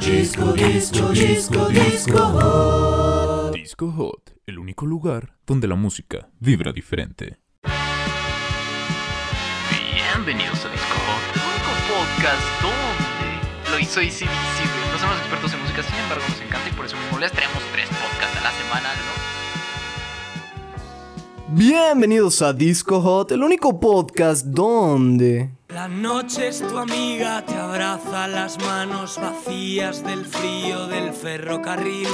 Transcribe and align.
Disco, 0.00 0.52
disco, 0.52 1.08
disco, 1.10 1.68
disco 1.68 2.18
hot. 2.18 3.54
Disco 3.54 3.92
Hot, 3.92 4.34
el 4.46 4.58
único 4.58 4.84
lugar 4.84 5.36
donde 5.46 5.68
la 5.68 5.76
música 5.76 6.28
vibra 6.40 6.72
diferente. 6.72 7.38
Bienvenidos 9.94 10.64
a 10.64 10.70
Disco 10.70 10.96
Hot, 11.06 11.36
el 11.36 11.42
único 11.46 11.70
podcast 11.86 12.42
donde 12.62 13.70
lo 13.70 13.78
hizo 13.78 14.00
Easy 14.00 14.24
No 14.24 14.98
somos 14.98 15.18
expertos 15.18 15.52
en 15.54 15.60
música, 15.60 15.84
sin 15.84 15.94
embargo 16.00 16.24
nos 16.28 16.40
encanta 16.40 16.68
y 16.68 16.72
por 16.72 16.86
eso 16.86 16.96
mismo 16.96 17.20
les 17.20 17.30
traemos 17.30 17.62
tres 17.72 17.88
podcasts 17.90 18.38
a 18.38 18.42
la 18.42 18.50
semana, 18.50 18.88
¿no? 18.96 19.12
Bienvenidos 21.54 22.42
a 22.42 22.52
Disco 22.52 23.00
Hot, 23.00 23.30
el 23.30 23.44
único 23.44 23.78
podcast 23.78 24.46
donde... 24.46 25.61
La 25.72 25.88
noche 25.88 26.48
es 26.48 26.60
tu 26.60 26.76
amiga, 26.76 27.42
te 27.46 27.54
abraza 27.54 28.28
las 28.28 28.58
manos 28.58 29.18
vacías 29.18 30.04
del 30.04 30.26
frío 30.26 30.86
del 30.86 31.14
ferrocarril. 31.14 32.08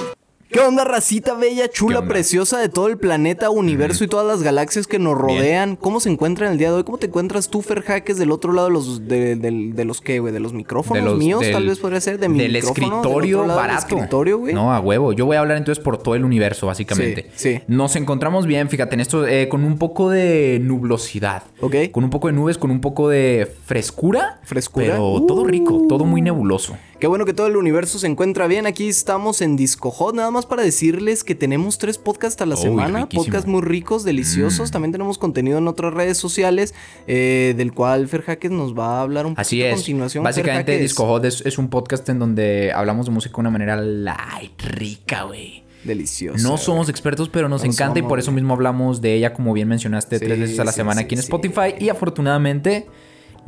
¿Qué 0.50 0.60
onda, 0.60 0.82
racita 0.84 1.34
bella, 1.34 1.68
chula, 1.68 2.08
preciosa 2.08 2.58
de 2.58 2.70
todo 2.70 2.86
el 2.88 2.96
planeta, 2.96 3.50
universo 3.50 4.02
y 4.04 4.08
todas 4.08 4.26
las 4.26 4.42
galaxias 4.42 4.86
que 4.86 4.98
nos 4.98 5.16
rodean? 5.16 5.76
¿Cómo 5.76 6.00
se 6.00 6.08
encuentran 6.08 6.52
el 6.52 6.58
día 6.58 6.70
de 6.70 6.76
hoy? 6.78 6.84
¿Cómo 6.84 6.96
te 6.96 7.06
encuentras 7.08 7.50
tú, 7.50 7.60
Fer 7.60 7.82
Jaques, 7.82 8.16
del 8.16 8.30
otro 8.30 8.54
lado 8.54 8.68
de 8.68 8.72
los, 8.72 9.06
de, 9.06 9.36
de 9.36 9.84
los 9.84 10.00
qué, 10.00 10.20
güey? 10.20 10.32
¿De 10.32 10.40
los 10.40 10.54
micrófonos 10.54 11.04
De 11.04 11.10
los- 11.10 11.18
míos? 11.18 11.40
del- 11.40 11.52
Tal 11.52 11.66
vez 11.66 11.78
podría 11.78 12.00
ser, 12.00 12.18
de 12.18 12.30
mi 12.30 12.38
del 12.38 12.52
micrófono, 12.54 12.86
escritorio 12.96 13.40
del 13.42 13.48
barato. 13.50 13.78
escritorio, 13.96 14.38
güey. 14.38 14.54
No, 14.54 14.72
a 14.72 14.80
huevo. 14.80 15.12
Yo 15.12 15.26
voy 15.26 15.36
a 15.36 15.40
hablar 15.40 15.58
entonces 15.58 15.84
por 15.84 15.98
todo 15.98 16.14
el 16.14 16.24
universo, 16.24 16.66
básicamente. 16.66 17.30
Sí, 17.36 17.56
sí. 17.56 17.62
Nos 17.68 17.94
encontramos 17.96 18.46
bien, 18.46 18.70
fíjate, 18.70 18.94
en 18.94 19.00
esto, 19.00 19.26
eh, 19.26 19.48
con 19.50 19.64
un 19.64 19.76
poco 19.76 20.08
de 20.08 20.60
nublosidad. 20.62 21.42
Ok. 21.60 21.74
Con 21.92 22.04
un 22.04 22.10
poco 22.10 22.28
de 22.28 22.32
nubes, 22.32 22.56
con 22.56 22.70
un 22.70 22.80
poco 22.80 23.10
de 23.10 23.52
frescura. 23.66 24.40
Frescura. 24.44 24.86
Pero 24.86 25.24
todo 25.28 25.44
rico, 25.44 25.84
todo 25.90 26.06
muy 26.06 26.22
nebuloso. 26.22 26.74
Qué 27.00 27.06
bueno 27.06 27.24
que 27.26 27.32
todo 27.32 27.46
el 27.46 27.56
universo 27.56 27.98
se 28.00 28.08
encuentra 28.08 28.48
bien. 28.48 28.66
Aquí 28.66 28.88
estamos 28.88 29.40
en 29.40 29.54
Disco 29.56 29.92
Hot. 29.92 30.16
Nada 30.16 30.32
más 30.32 30.37
para 30.46 30.62
decirles 30.62 31.24
que 31.24 31.34
tenemos 31.34 31.78
tres 31.78 31.98
podcasts 31.98 32.40
a 32.42 32.46
la 32.46 32.56
semana. 32.56 33.08
Podcasts 33.08 33.46
muy 33.48 33.62
ricos, 33.62 34.04
deliciosos. 34.04 34.70
También 34.70 34.92
tenemos 34.92 35.18
contenido 35.18 35.58
en 35.58 35.68
otras 35.68 35.94
redes 35.94 36.18
sociales. 36.18 36.74
eh, 37.06 37.54
del 37.56 37.72
cual 37.72 38.08
Fer 38.08 38.22
Jaques 38.22 38.50
nos 38.50 38.76
va 38.78 38.98
a 38.98 39.02
hablar 39.02 39.26
un 39.26 39.34
Así 39.36 39.56
poquito 39.56 39.66
a 39.66 39.68
es. 39.70 39.74
continuación. 39.76 40.22
Fer 40.24 40.30
Básicamente. 40.32 40.78
Disco 40.78 41.06
Hot 41.06 41.24
es, 41.24 41.42
es 41.46 41.58
un 41.58 41.68
podcast 41.68 42.08
en 42.08 42.18
donde 42.18 42.72
hablamos 42.72 43.06
de 43.06 43.12
música 43.12 43.34
de 43.36 43.40
una 43.40 43.50
manera 43.50 43.76
light, 43.76 44.60
rica, 44.62 45.22
güey. 45.24 45.64
Delicioso. 45.84 46.46
No 46.46 46.58
somos 46.58 46.88
expertos, 46.88 47.28
pero 47.28 47.48
nos 47.48 47.62
No 47.64 47.70
encanta 47.70 47.98
y 48.00 48.02
por 48.02 48.18
eso 48.18 48.32
mismo 48.32 48.52
hablamos 48.54 49.00
de 49.00 49.14
ella, 49.14 49.32
como 49.32 49.52
bien 49.52 49.68
mencionaste, 49.68 50.18
Sí, 50.18 50.24
tres 50.24 50.38
veces 50.40 50.58
a 50.58 50.64
la 50.64 50.72
sí, 50.72 50.76
semana 50.76 51.00
sí, 51.00 51.04
aquí 51.04 51.14
en. 51.14 51.20
Spotify. 51.20 51.74
Y 51.78 51.88
afortunadamente, 51.88 52.86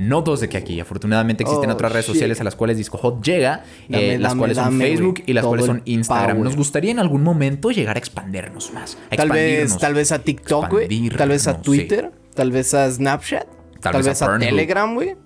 no 0.00 0.22
dos 0.22 0.40
de 0.40 0.48
que 0.48 0.56
aquí. 0.56 0.80
Afortunadamente 0.80 1.42
existen 1.44 1.70
Oh, 1.70 1.74
otras 1.74 1.92
redes 1.92 2.06
shit. 2.06 2.14
sociales 2.14 2.40
a 2.40 2.44
las 2.44 2.56
cuales 2.56 2.76
Disco 2.76 2.98
Hot 2.98 3.22
llega, 3.24 3.64
Dame, 3.88 4.14
eh, 4.14 4.18
las 4.18 4.30
dame, 4.30 4.38
cuales 4.40 4.56
son 4.56 4.78
Facebook 4.78 5.22
y 5.26 5.32
las 5.32 5.42
Todo 5.42 5.50
cuales 5.50 5.66
son 5.66 5.82
Instagram. 5.84 6.30
power. 6.36 6.44
Nos 6.44 6.56
gustaría 6.56 6.90
en 6.90 6.98
algún 6.98 7.22
momento 7.22 7.70
llegar 7.70 7.96
a 7.96 7.98
expandernos 7.98 8.72
más. 8.72 8.98
a 9.10 9.16
Tal 9.16 9.28
vez, 9.30 9.78
tal 9.78 9.94
vez 9.94 10.12
a 10.12 10.18
TikTok, 10.20 10.70
güey. 10.70 11.10
Tal 11.10 11.28
vez 11.28 11.46
a 11.46 11.60
Twitter. 11.60 12.10
Tal 12.34 12.50
vez 12.50 12.74
a 12.74 12.90
Snapchat. 12.90 13.46
Tal, 13.80 14.02
vez 14.02 14.22
a. 14.22 14.38
Telegram, 14.38 14.94
güey. 14.94 15.16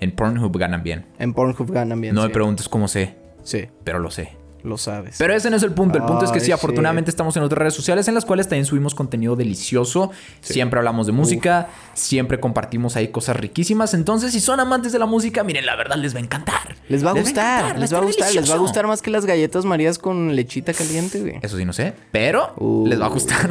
En 0.00 0.12
Pornhub 0.12 0.56
ganan 0.58 0.82
bien. 0.82 1.06
En 1.18 1.34
Pornhub 1.34 1.70
ganan 1.70 2.00
bien. 2.00 2.14
no 2.14 2.22
sí. 2.22 2.28
me 2.28 2.32
preguntes 2.32 2.68
cómo 2.68 2.88
sé, 2.88 3.16
Sí, 3.42 3.68
pero 3.84 3.98
lo 3.98 4.10
sé. 4.10 4.36
Lo 4.64 4.78
sabes. 4.78 5.16
Pero 5.18 5.34
ese 5.34 5.50
no 5.50 5.56
es 5.56 5.62
el 5.62 5.72
punto. 5.72 5.98
El 5.98 6.04
punto 6.04 6.24
es 6.24 6.30
que 6.30 6.40
sí, 6.40 6.52
afortunadamente 6.52 7.10
estamos 7.10 7.36
en 7.36 7.42
otras 7.42 7.58
redes 7.58 7.74
sociales 7.74 8.06
en 8.08 8.14
las 8.14 8.24
cuales 8.24 8.48
también 8.48 8.64
subimos 8.66 8.94
contenido 8.94 9.36
delicioso. 9.36 10.10
Siempre 10.40 10.78
hablamos 10.78 11.06
de 11.06 11.12
música, 11.12 11.68
siempre 11.94 12.40
compartimos 12.40 12.96
ahí 12.96 13.08
cosas 13.08 13.36
riquísimas. 13.36 13.94
Entonces, 13.94 14.32
si 14.32 14.40
son 14.40 14.60
amantes 14.60 14.92
de 14.92 14.98
la 14.98 15.06
música, 15.06 15.44
miren, 15.44 15.66
la 15.66 15.76
verdad 15.76 15.96
les 15.96 16.14
va 16.14 16.18
a 16.18 16.22
encantar. 16.22 16.76
les 16.88 17.04
va 17.04 17.10
a 17.10 17.14
gustar, 17.14 17.78
les 17.78 17.92
va 17.92 17.98
a 17.98 18.02
gustar, 18.02 18.32
les 18.34 18.50
va 18.50 18.54
a 18.54 18.58
gustar 18.58 18.86
más 18.86 19.02
que 19.02 19.10
las 19.10 19.26
galletas 19.26 19.64
marías 19.64 19.98
con 19.98 20.34
lechita 20.36 20.72
caliente, 20.72 21.20
güey. 21.20 21.38
Eso 21.42 21.56
sí, 21.56 21.64
no 21.64 21.72
sé, 21.72 21.92
pero 22.12 22.52
Uh. 22.56 22.86
les 22.86 23.00
va 23.00 23.06
a 23.06 23.10
gustar. 23.10 23.48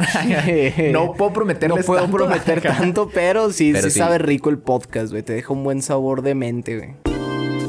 no 0.92 1.12
puedo 1.14 1.32
prometerles 1.32 1.78
No 1.80 1.84
puedo 1.84 2.00
tanto. 2.02 2.16
prometer 2.16 2.60
tanto, 2.62 3.10
pero 3.12 3.50
sí, 3.52 3.70
Pero 3.72 3.84
sí, 3.88 3.92
sí. 3.94 3.98
sabe 3.98 4.18
rico 4.18 4.50
el 4.50 4.58
podcast, 4.58 5.10
güey. 5.10 5.22
Te 5.22 5.32
deja 5.32 5.52
un 5.52 5.64
buen 5.64 5.82
sabor 5.82 6.22
de 6.22 6.34
mente, 6.34 6.76
güey. 6.78 7.19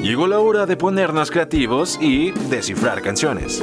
Llegó 0.02 0.28
la 0.28 0.40
hora 0.40 0.66
de 0.66 0.78
ponernos 0.78 1.30
creativos 1.32 1.98
y 2.02 2.32
descifrar 2.50 3.02
canciones. 3.02 3.62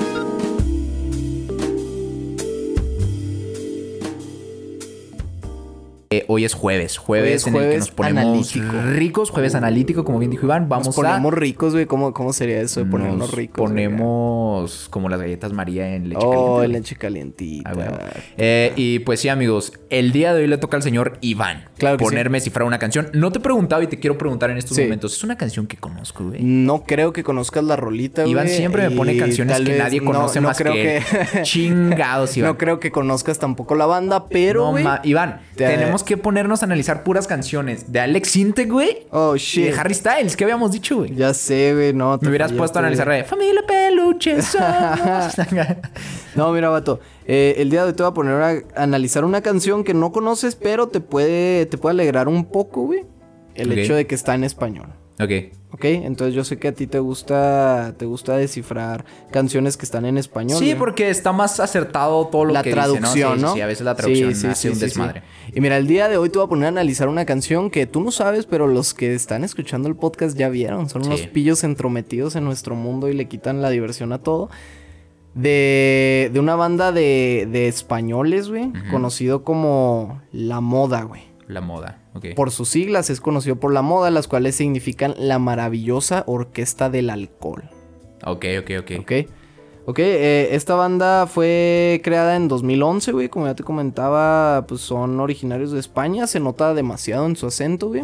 Eh, 6.10 6.24
hoy 6.28 6.46
es 6.46 6.54
jueves, 6.54 6.96
jueves 6.96 7.44
Hoy 7.44 7.50
es 7.50 7.54
en 7.54 7.62
el 7.62 7.70
que 7.70 7.78
nos 7.80 7.90
ponemos 7.90 8.22
analítico. 8.54 8.72
ricos, 8.94 9.28
jueves 9.30 9.54
analítico, 9.54 10.04
como 10.04 10.18
bien 10.18 10.30
dijo 10.30 10.46
Iván. 10.46 10.66
Vamos 10.66 10.86
Nos 10.86 10.96
a 10.98 11.02
ponemos 11.02 11.34
ricos, 11.34 11.74
güey. 11.74 11.84
¿Cómo, 11.84 12.14
¿Cómo 12.14 12.32
sería 12.32 12.62
eso 12.62 12.82
de 12.82 12.90
ponernos 12.90 13.18
nos 13.18 13.34
ricos? 13.34 13.70
güey? 13.70 13.84
ponemos 13.88 14.88
como 14.90 15.10
las 15.10 15.20
galletas 15.20 15.52
María 15.52 15.94
en 15.94 16.08
leche 16.08 16.20
Oh, 16.24 16.30
caliente. 16.30 16.48
en 16.48 16.56
güey. 16.56 16.68
leche 16.72 16.96
calientita. 16.96 17.70
Ah, 17.70 17.74
bueno. 17.74 17.98
Eh, 18.38 18.72
y 18.76 19.00
pues 19.00 19.20
sí, 19.20 19.28
amigos, 19.28 19.74
el 19.90 20.12
día 20.12 20.32
de 20.32 20.40
hoy 20.42 20.46
le 20.48 20.56
toca 20.56 20.78
al 20.78 20.82
señor 20.82 21.18
Iván 21.20 21.67
Claro 21.78 21.96
que 21.96 22.04
ponerme 22.04 22.40
cifrar 22.40 22.66
una 22.66 22.78
canción. 22.78 23.08
No 23.12 23.30
te 23.32 23.38
he 23.38 23.40
preguntado 23.40 23.82
y 23.82 23.86
te 23.86 23.98
quiero 23.98 24.18
preguntar 24.18 24.50
en 24.50 24.58
estos 24.58 24.76
Sí. 24.76 24.82
momentos. 24.82 25.16
Es 25.16 25.24
una 25.24 25.36
canción 25.36 25.66
que 25.66 25.76
conozco, 25.76 26.24
güey. 26.24 26.42
No 26.42 26.84
creo 26.84 27.12
que 27.12 27.22
conozcas 27.24 27.64
la 27.64 27.76
rolita, 27.76 28.22
güey. 28.22 28.32
Iván 28.32 28.48
siempre 28.48 28.88
me 28.88 28.94
pone 28.96 29.16
canciones 29.16 29.60
que 29.60 29.78
nadie 29.78 30.00
no- 30.00 30.06
conoce 30.06 30.40
no 30.40 30.48
más 30.48 30.58
creo 30.58 30.72
que, 30.72 30.96
él. 30.98 31.02
Chingados, 31.42 32.36
Iván. 32.36 32.50
No 32.52 32.58
creo 32.58 32.80
que 32.80 32.90
conozcas 32.90 33.38
tampoco 33.38 33.74
la 33.74 33.86
banda, 33.86 34.26
pero, 34.28 34.66
No 34.66 34.70
güey. 34.72 34.84
Iván, 35.04 35.40
te- 35.56 35.66
tenemos 35.66 36.02
que 36.02 36.16
ponernos 36.16 36.62
a 36.62 36.66
analizar 36.66 37.02
puras 37.04 37.26
canciones 37.26 37.92
de 37.92 38.00
Alex 38.00 38.28
Sintek, 38.30 38.70
güey. 38.70 39.06
Oh, 39.10 39.36
Y 39.36 39.38
shit. 39.38 39.72
de 39.72 39.78
Harry 39.80 39.94
Styles, 39.94 40.36
¿qué 40.36 40.44
habíamos 40.44 40.72
dicho, 40.72 40.96
güey? 40.96 41.14
Ya 41.14 41.32
sé, 41.34 41.72
güey, 41.74 41.92
no. 41.92 42.18
te 42.18 42.26
Me 42.26 42.30
hubieras 42.30 42.52
puesto 42.52 42.78
a 42.78 42.82
analizar 42.82 43.08
de 43.08 43.24
Familia 43.24 43.62
Peluche 43.66 44.40
somos". 44.42 45.34
No, 46.34 46.52
mira, 46.52 46.68
vato. 46.68 47.00
Eh, 47.28 47.56
el 47.58 47.68
día 47.68 47.82
de 47.82 47.88
hoy 47.88 47.92
te 47.94 48.02
voy 48.02 48.10
a 48.10 48.14
poner 48.14 48.34
a 48.42 48.82
analizar 48.82 49.22
una 49.24 49.42
canción 49.42 49.84
que 49.84 49.92
no 49.92 50.12
conoces, 50.12 50.56
pero 50.56 50.88
te 50.88 51.00
puede, 51.00 51.66
te 51.66 51.76
puede 51.76 51.92
alegrar 51.92 52.26
un 52.26 52.46
poco, 52.46 52.82
güey. 52.82 53.04
El 53.54 53.78
hecho 53.78 53.94
de 53.94 54.06
que 54.06 54.14
está 54.14 54.34
en 54.34 54.44
español. 54.44 54.88
ok. 55.20 55.30
¿Ok? 55.70 55.84
Entonces 55.84 56.34
yo 56.34 56.44
sé 56.44 56.58
que 56.58 56.68
a 56.68 56.72
ti 56.72 56.86
te 56.86 56.98
gusta, 56.98 57.94
te 57.98 58.06
gusta 58.06 58.38
descifrar 58.38 59.04
canciones 59.30 59.76
que 59.76 59.84
están 59.84 60.06
en 60.06 60.16
español. 60.16 60.58
Sí, 60.58 60.74
porque 60.74 61.10
está 61.10 61.32
más 61.32 61.60
acertado 61.60 62.28
todo 62.28 62.46
lo 62.46 62.54
la 62.54 62.62
que 62.62 62.70
traducción, 62.70 63.12
dice, 63.12 63.22
¿no? 63.22 63.36
¿no? 63.36 63.36
Sí, 63.36 63.44
sí, 63.48 63.54
sí, 63.54 63.60
a 63.60 63.66
veces 63.66 63.84
la 63.84 63.94
traducción 63.94 64.34
Sí, 64.34 64.40
sí, 64.40 64.46
hace 64.46 64.70
un 64.70 64.78
desmadre. 64.78 65.22
Y 65.52 65.60
mira, 65.60 65.76
el 65.76 65.86
día 65.86 66.08
de 66.08 66.16
hoy 66.16 66.30
te 66.30 66.38
voy 66.38 66.46
a 66.46 66.48
poner 66.48 66.64
a 66.64 66.68
analizar 66.68 67.08
una 67.08 67.26
canción 67.26 67.68
que 67.68 67.86
tú 67.86 68.00
no 68.00 68.10
sabes, 68.10 68.46
pero 68.46 68.66
los 68.66 68.94
que 68.94 69.14
están 69.14 69.44
escuchando 69.44 69.90
el 69.90 69.96
podcast 69.96 70.38
ya 70.38 70.48
vieron. 70.48 70.88
Son 70.88 71.04
unos 71.04 71.20
pillos 71.26 71.62
entrometidos 71.62 72.34
en 72.36 72.44
nuestro 72.44 72.74
mundo 72.74 73.10
y 73.10 73.12
le 73.12 73.28
quitan 73.28 73.60
la 73.60 73.68
diversión 73.68 74.14
a 74.14 74.22
todo. 74.22 74.48
De, 75.34 76.30
de 76.32 76.40
una 76.40 76.56
banda 76.56 76.90
de, 76.90 77.48
de 77.50 77.68
españoles, 77.68 78.48
güey, 78.48 78.72
conocido 78.90 79.44
como 79.44 80.20
La 80.32 80.60
Moda, 80.60 81.02
güey. 81.02 81.22
La 81.46 81.60
moda, 81.62 82.02
ok. 82.14 82.26
Por 82.36 82.50
sus 82.50 82.68
siglas 82.68 83.08
es 83.08 83.20
conocido 83.20 83.56
por 83.56 83.72
La 83.72 83.80
Moda, 83.82 84.10
las 84.10 84.28
cuales 84.28 84.56
significan 84.56 85.14
la 85.16 85.38
maravillosa 85.38 86.24
orquesta 86.26 86.90
del 86.90 87.08
alcohol. 87.08 87.70
Ok, 88.24 88.44
ok, 88.60 88.70
ok. 88.80 88.90
Ok. 89.00 89.12
Ok, 89.86 90.00
eh, 90.00 90.48
esta 90.52 90.74
banda 90.74 91.26
fue 91.26 92.02
creada 92.04 92.36
en 92.36 92.46
2011, 92.48 93.12
güey. 93.12 93.30
Como 93.30 93.46
ya 93.46 93.54
te 93.54 93.62
comentaba, 93.62 94.66
pues 94.66 94.82
son 94.82 95.18
originarios 95.18 95.72
de 95.72 95.80
España. 95.80 96.26
Se 96.26 96.40
nota 96.40 96.74
demasiado 96.74 97.24
en 97.24 97.36
su 97.36 97.46
acento, 97.46 97.88
güey. 97.88 98.02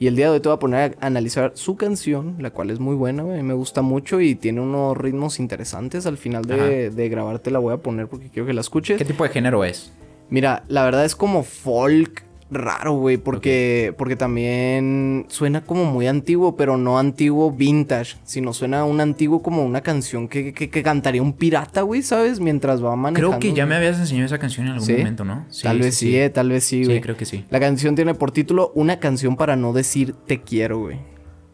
Y 0.00 0.06
el 0.06 0.14
día 0.14 0.26
de 0.26 0.32
hoy 0.32 0.40
te 0.40 0.48
voy 0.48 0.56
a 0.56 0.60
poner 0.60 0.96
a 1.00 1.06
analizar 1.06 1.52
su 1.54 1.76
canción, 1.76 2.36
la 2.38 2.50
cual 2.50 2.70
es 2.70 2.78
muy 2.78 2.94
buena, 2.94 3.24
güey. 3.24 3.42
Me 3.42 3.54
gusta 3.54 3.82
mucho 3.82 4.20
y 4.20 4.36
tiene 4.36 4.60
unos 4.60 4.96
ritmos 4.96 5.40
interesantes. 5.40 6.06
Al 6.06 6.16
final 6.16 6.44
de, 6.44 6.90
de 6.90 7.08
grabarte 7.08 7.50
la 7.50 7.58
voy 7.58 7.74
a 7.74 7.78
poner 7.78 8.06
porque 8.06 8.28
quiero 8.28 8.46
que 8.46 8.52
la 8.52 8.60
escuches. 8.60 8.96
¿Qué 8.96 9.04
tipo 9.04 9.24
de 9.24 9.30
género 9.30 9.64
es? 9.64 9.92
Mira, 10.30 10.62
la 10.68 10.84
verdad 10.84 11.04
es 11.04 11.16
como 11.16 11.42
folk 11.42 12.22
raro, 12.50 12.94
güey, 12.94 13.16
porque, 13.18 13.94
porque 13.98 14.16
también 14.16 15.26
suena 15.28 15.60
como 15.62 15.84
muy 15.84 16.06
antiguo, 16.06 16.56
pero 16.56 16.76
no 16.76 16.98
antiguo 16.98 17.50
vintage, 17.52 18.16
sino 18.24 18.52
suena 18.52 18.84
un 18.84 19.00
antiguo 19.00 19.42
como 19.42 19.64
una 19.64 19.82
canción 19.82 20.28
que, 20.28 20.52
que, 20.52 20.70
que 20.70 20.82
cantaría 20.82 21.22
un 21.22 21.32
pirata, 21.32 21.82
güey, 21.82 22.02
¿sabes? 22.02 22.40
Mientras 22.40 22.82
va 22.82 22.96
manejando. 22.96 23.38
Creo 23.38 23.40
que 23.40 23.56
ya 23.56 23.66
me 23.66 23.74
habías 23.76 23.98
enseñado 23.98 24.26
esa 24.26 24.38
canción 24.38 24.66
en 24.66 24.72
algún 24.74 24.86
¿Sí? 24.86 24.96
momento, 24.96 25.24
¿no? 25.24 25.46
tal 25.62 25.78
vez 25.80 25.94
sí, 25.94 26.16
eh, 26.16 26.30
tal 26.30 26.48
vez 26.50 26.64
sí, 26.64 26.84
güey. 26.84 26.96
Sí, 26.96 27.02
creo 27.02 27.16
que 27.16 27.24
sí. 27.24 27.44
La 27.50 27.60
canción 27.60 27.94
tiene 27.94 28.14
por 28.14 28.30
título 28.30 28.72
Una 28.74 28.98
canción 28.98 29.36
para 29.36 29.56
no 29.56 29.72
decir 29.72 30.14
te 30.26 30.40
quiero, 30.40 30.78
güey. 30.78 30.98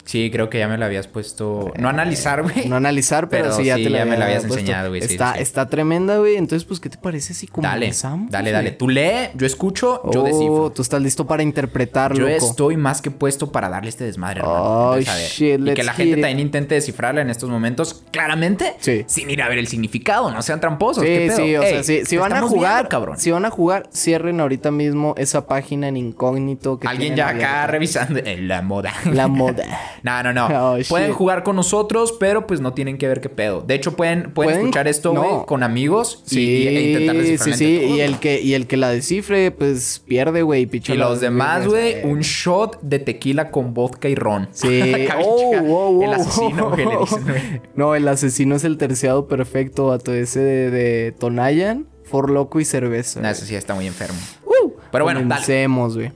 Sí, 0.05 0.29
creo 0.31 0.51
que 0.51 0.59
ya 0.59 0.67
me 0.67 0.77
la 0.77 0.85
habías 0.85 1.07
puesto. 1.07 1.73
No 1.79 1.89
analizar, 1.89 2.43
güey. 2.43 2.67
No 2.69 2.75
analizar, 2.75 3.27
pero, 3.27 3.45
Pero 3.45 3.55
sí, 3.55 3.65
ya 3.65 3.75
sí, 3.75 3.85
te 3.85 3.89
la 3.89 3.97
ya 3.99 4.05
me 4.05 4.13
había 4.13 4.25
habías 4.25 4.41
puesto. 4.43 4.59
enseñado, 4.59 4.89
güey, 4.89 5.01
sí, 5.01 5.13
Está, 5.13 5.33
sí, 5.33 5.41
está 5.41 5.65
tremenda, 5.67 6.17
güey. 6.19 6.35
Entonces, 6.35 6.63
pues, 6.63 6.79
¿qué 6.79 6.89
te 6.89 6.97
parece 6.99 7.33
si 7.33 7.47
Dale, 7.47 7.85
comenzamos? 7.87 8.29
dale, 8.29 8.51
güey? 8.51 8.53
dale. 8.53 8.71
Tú 8.71 8.87
lee, 8.87 9.29
yo 9.33 9.47
escucho, 9.47 10.01
yo 10.11 10.21
Oh, 10.21 10.23
descifro. 10.25 10.71
Tú 10.71 10.81
estás 10.83 11.01
listo 11.01 11.25
para 11.25 11.41
interpretar, 11.41 12.13
Yo 12.13 12.29
loco. 12.29 12.33
estoy 12.45 12.77
más 12.77 13.01
que 13.01 13.09
puesto 13.09 13.51
para 13.51 13.67
darle 13.67 13.89
este 13.89 14.03
desmadre, 14.03 14.41
hermano. 14.41 14.63
Oh, 14.91 14.99
shit, 14.99 15.59
y 15.65 15.73
que 15.73 15.83
la 15.83 15.93
gente 15.93 16.17
it. 16.17 16.21
también 16.21 16.39
intente 16.39 16.75
descifrarla 16.75 17.21
en 17.21 17.31
estos 17.31 17.49
momentos, 17.49 18.03
claramente, 18.11 18.75
Sí. 18.79 19.05
sin 19.07 19.29
ir 19.31 19.41
a 19.41 19.49
ver 19.49 19.57
el 19.57 19.67
significado. 19.67 20.29
No 20.31 20.41
sean 20.43 20.59
tramposos. 20.59 21.03
Sí, 21.03 21.09
¿qué 21.09 21.25
pedo? 21.27 21.37
sí, 21.37 21.55
o 21.55 21.63
Ey, 21.63 21.69
sea, 21.71 21.83
si, 21.83 22.05
si 22.05 22.17
van 22.17 22.31
a 22.33 22.41
jugar, 22.43 22.73
viendo, 22.75 22.89
cabrón. 22.89 23.17
si 23.17 23.31
van 23.31 23.45
a 23.45 23.49
jugar, 23.49 23.89
cierren 23.91 24.39
ahorita 24.39 24.69
mismo 24.69 25.15
esa 25.17 25.47
página 25.47 25.87
en 25.87 25.97
incógnito 25.97 26.77
que 26.79 26.87
Alguien 26.87 27.15
ya 27.15 27.29
acá 27.29 27.35
abierta. 27.63 27.67
revisando 27.67 28.19
en 28.23 28.47
la 28.47 28.61
moda. 28.61 28.93
La 29.11 29.27
moda. 29.29 29.65
No, 30.03 30.23
no, 30.23 30.33
no. 30.33 30.47
Oh, 30.75 30.77
pueden 30.89 31.11
jugar 31.13 31.43
con 31.43 31.55
nosotros, 31.55 32.13
pero 32.19 32.47
pues 32.47 32.59
no 32.61 32.73
tienen 32.73 32.97
que 32.97 33.07
ver 33.07 33.21
qué 33.21 33.29
pedo. 33.29 33.61
De 33.61 33.75
hecho, 33.75 33.95
pueden, 33.95 34.31
pueden, 34.31 34.33
¿Pueden? 34.33 34.59
escuchar 34.61 34.87
esto, 34.87 35.11
güey, 35.13 35.29
No. 35.29 35.45
con 35.45 35.63
amigos 35.63 36.23
y- 36.27 36.29
Sí, 36.29 36.67
e 36.67 36.91
intentar 36.91 37.15
sí, 37.23 37.37
sí. 37.53 37.75
entre 37.75 37.87
Y 37.95 38.01
el, 38.01 38.19
que, 38.19 38.41
y 38.41 38.53
el 38.53 38.67
que 38.67 38.77
la 38.77 38.89
descifre, 38.89 39.51
pues 39.51 40.01
pierde, 40.05 40.41
güey. 40.41 40.69
Y 40.71 40.93
los 40.93 41.21
demás, 41.21 41.67
güey, 41.67 42.03
un 42.03 42.21
shot 42.21 42.79
de 42.81 42.99
tequila 42.99 43.51
con 43.51 43.73
vodka 43.73 44.09
y 44.09 44.15
ron. 44.15 44.49
Sí. 44.51 44.81
Oh, 45.17 45.53
wow, 45.61 45.93
wow. 45.93 46.03
El 46.03 46.13
asesino, 46.13 46.69
güey, 46.69 46.85
le 46.85 46.97
dicen, 46.97 47.23
güey. 47.23 47.61
No, 47.75 47.95
el 47.95 48.07
asesino 48.07 48.55
es 48.55 48.63
el 48.63 48.77
terciado 48.77 49.27
perfecto, 49.27 49.91
a 49.91 49.99
todo 49.99 50.15
ese 50.15 50.39
de, 50.39 50.69
de 50.71 51.11
Tonayan, 51.11 51.87
For 52.03 52.29
Loco 52.29 52.59
y 52.59 52.65
cerveza. 52.65 53.21
No, 53.21 53.29
eso 53.29 53.45
sí 53.45 53.55
está 53.55 53.73
muy 53.75 53.87
enfermo. 53.87 54.17
Uh, 54.45 54.71
Pero 54.91 55.03
bueno, 55.05 55.19
dale. 55.21 55.29
comencemos, 55.29 55.95
güey. 55.95 56.11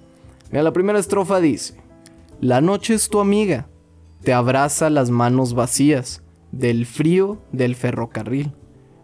Mira, 0.51 0.63
la 0.63 0.73
primera 0.73 0.99
estrofa 0.99 1.39
dice: 1.39 1.73
La 2.41 2.61
noche 2.61 2.93
es 2.93 3.09
tu 3.09 3.19
amiga, 3.19 3.67
te 4.23 4.31
abraza 4.31 4.89
las 4.89 5.09
manos 5.09 5.53
vacías 5.53 6.23
del 6.51 6.85
frío 6.85 7.41
del 7.51 7.75
ferrocarril. 7.75 8.53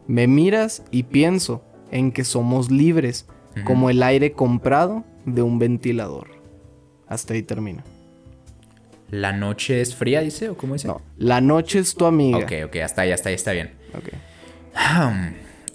Me 0.07 0.27
miras 0.27 0.83
y 0.89 1.03
pienso 1.03 1.61
en 1.91 2.13
que 2.13 2.23
somos 2.23 2.71
libres, 2.71 3.27
como 3.65 3.89
el 3.89 4.03
aire 4.03 4.31
comprado 4.31 5.03
de 5.25 5.41
un 5.41 5.59
ventilador. 5.59 6.27
Hasta 7.07 7.33
ahí 7.33 7.43
termina. 7.43 7.83
¿La 9.09 9.33
noche 9.33 9.81
es 9.81 9.95
fría, 9.95 10.21
dice? 10.21 10.49
¿O 10.49 10.57
cómo 10.57 10.73
dice? 10.73 10.87
No, 10.87 11.01
la 11.17 11.41
noche 11.41 11.79
es 11.79 11.93
tu 11.95 12.05
amiga. 12.05 12.37
Ok, 12.37 12.51
ok, 12.65 12.75
hasta 12.77 13.01
ahí, 13.01 13.11
hasta 13.11 13.29
ahí 13.29 13.35
está 13.35 13.51
bien. 13.51 13.73
Ok. 13.97 14.09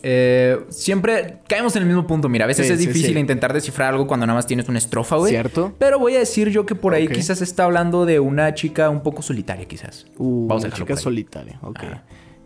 Eh, 0.03 0.59
siempre 0.71 1.41
caemos 1.49 1.77
en 1.77 1.83
el 1.83 1.89
mismo 1.89 2.07
punto. 2.07 2.29
Mira, 2.29 2.45
a 2.45 2.49
veces 2.49 2.67
Sí, 2.67 2.73
es 2.73 2.79
difícil 2.79 3.15
sí. 3.15 3.19
intentar 3.19 3.53
descifrar 3.53 3.93
algo 3.93 4.07
cuando 4.07 4.27
nada 4.27 4.37
más 4.39 4.47
tienes 4.47 4.69
una 4.69 4.79
estrofa, 4.79 5.17
güey. 5.17 5.31
¿Cierto? 5.31 5.75
Pero 5.79 5.99
voy 5.99 6.17
a 6.17 6.19
decir 6.21 6.49
yo 6.49 6.67
que 6.67 6.75
por 6.75 6.95
ahí 6.95 7.09
quizás 7.09 7.43
está 7.43 7.65
hablando 7.65 8.07
de 8.07 8.21
una 8.21 8.55
chica 8.55 8.89
un 8.91 9.03
poco 9.03 9.23
solitaria, 9.23 9.67
quizás. 9.67 10.07
Uh, 10.19 10.47
Vamos 10.47 10.65
a 10.65 10.69
una 10.69 10.77
chica 10.77 10.97
solitaria. 10.97 11.59
Ok. 11.63 11.81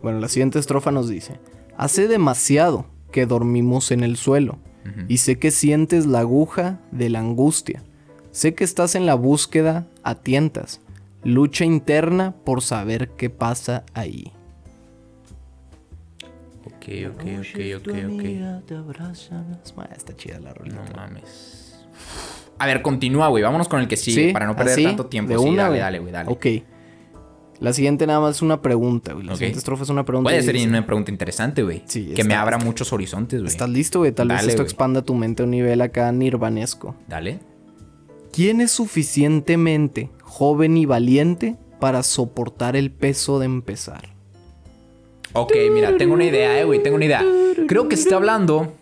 Bueno, 0.01 0.19
la 0.19 0.27
siguiente 0.27 0.59
estrofa 0.59 0.91
nos 0.91 1.07
dice: 1.09 1.39
Hace 1.77 2.07
demasiado 2.07 2.85
que 3.11 3.25
dormimos 3.25 3.91
en 3.91 4.03
el 4.03 4.17
suelo. 4.17 4.59
Y 5.07 5.17
sé 5.17 5.39
que 5.39 5.49
sientes 5.49 6.05
la 6.05 6.19
aguja 6.19 6.79
de 6.91 7.09
la 7.09 7.17
angustia. 7.19 7.81
Sé 8.29 8.53
que 8.53 8.63
estás 8.63 8.93
en 8.93 9.07
la 9.07 9.15
búsqueda 9.15 9.87
a 10.03 10.13
tientas. 10.13 10.79
Lucha 11.23 11.65
interna 11.65 12.35
por 12.43 12.61
saber 12.61 13.09
qué 13.17 13.31
pasa 13.31 13.83
ahí. 13.95 14.31
Ok, 16.85 17.13
ok, 17.13 17.21
ok, 17.39 17.59
ok, 17.77 17.95
ok. 18.13 18.65
Te 18.67 18.75
abrazan 18.75 19.59
Está 19.95 20.15
chida 20.15 20.39
la 20.39 20.53
rolita. 20.53 20.75
No 20.75 20.95
mames. 20.95 21.75
A 22.59 22.67
ver, 22.67 22.83
continúa, 22.83 23.27
güey. 23.29 23.43
Vámonos 23.43 23.67
con 23.67 23.79
el 23.79 23.87
que 23.87 23.97
sigue 23.97 24.31
para 24.31 24.45
no 24.45 24.55
perder 24.55 24.73
¿Así? 24.73 24.83
tanto 24.83 25.07
tiempo. 25.07 25.33
De 25.33 25.39
sí, 25.39 25.45
una, 25.45 25.63
dale, 25.63 25.69
güey. 25.69 25.79
dale, 25.79 25.99
güey, 25.99 26.11
dale. 26.11 26.31
Ok. 26.31 26.45
La 27.59 27.73
siguiente 27.73 28.05
nada 28.05 28.19
más 28.19 28.35
es 28.35 28.41
una 28.41 28.61
pregunta, 28.61 29.13
güey. 29.13 29.25
La 29.25 29.33
siguiente 29.35 29.57
estrofa 29.57 29.83
es 29.83 29.89
una 29.89 30.03
pregunta. 30.03 30.29
Puede 30.29 30.43
ser 30.43 30.53
dice, 30.53 30.67
una 30.67 30.85
pregunta 30.85 31.09
interesante, 31.09 31.63
güey. 31.63 31.81
Sí, 31.85 32.11
que 32.13 32.23
me 32.23 32.35
abra 32.35 32.59
muchos 32.59 32.93
horizontes, 32.93 33.39
güey. 33.39 33.51
¿Estás 33.51 33.69
listo, 33.69 33.99
güey? 33.99 34.11
Tal 34.11 34.27
vez 34.27 34.41
esto 34.41 34.57
güey. 34.57 34.65
expanda 34.65 35.01
tu 35.01 35.15
mente 35.15 35.41
a 35.41 35.45
un 35.45 35.51
nivel 35.51 35.81
acá 35.81 36.11
nirvanesco. 36.11 36.95
Dale. 37.07 37.39
¿Quién 38.31 38.61
es 38.61 38.71
suficientemente 38.71 40.11
joven 40.21 40.77
y 40.77 40.85
valiente 40.85 41.55
para 41.79 42.03
soportar 42.03 42.75
el 42.75 42.91
peso 42.91 43.39
de 43.39 43.45
empezar? 43.45 44.14
Ok, 45.37 45.51
mira, 45.71 45.97
tengo 45.97 46.13
una 46.13 46.23
idea, 46.23 46.59
eh, 46.59 46.63
güey. 46.63 46.81
Tengo 46.81 46.95
una 46.95 47.05
idea. 47.05 47.23
Creo 47.67 47.89
que 47.89 47.95
está 47.95 48.15
hablando. 48.15 48.73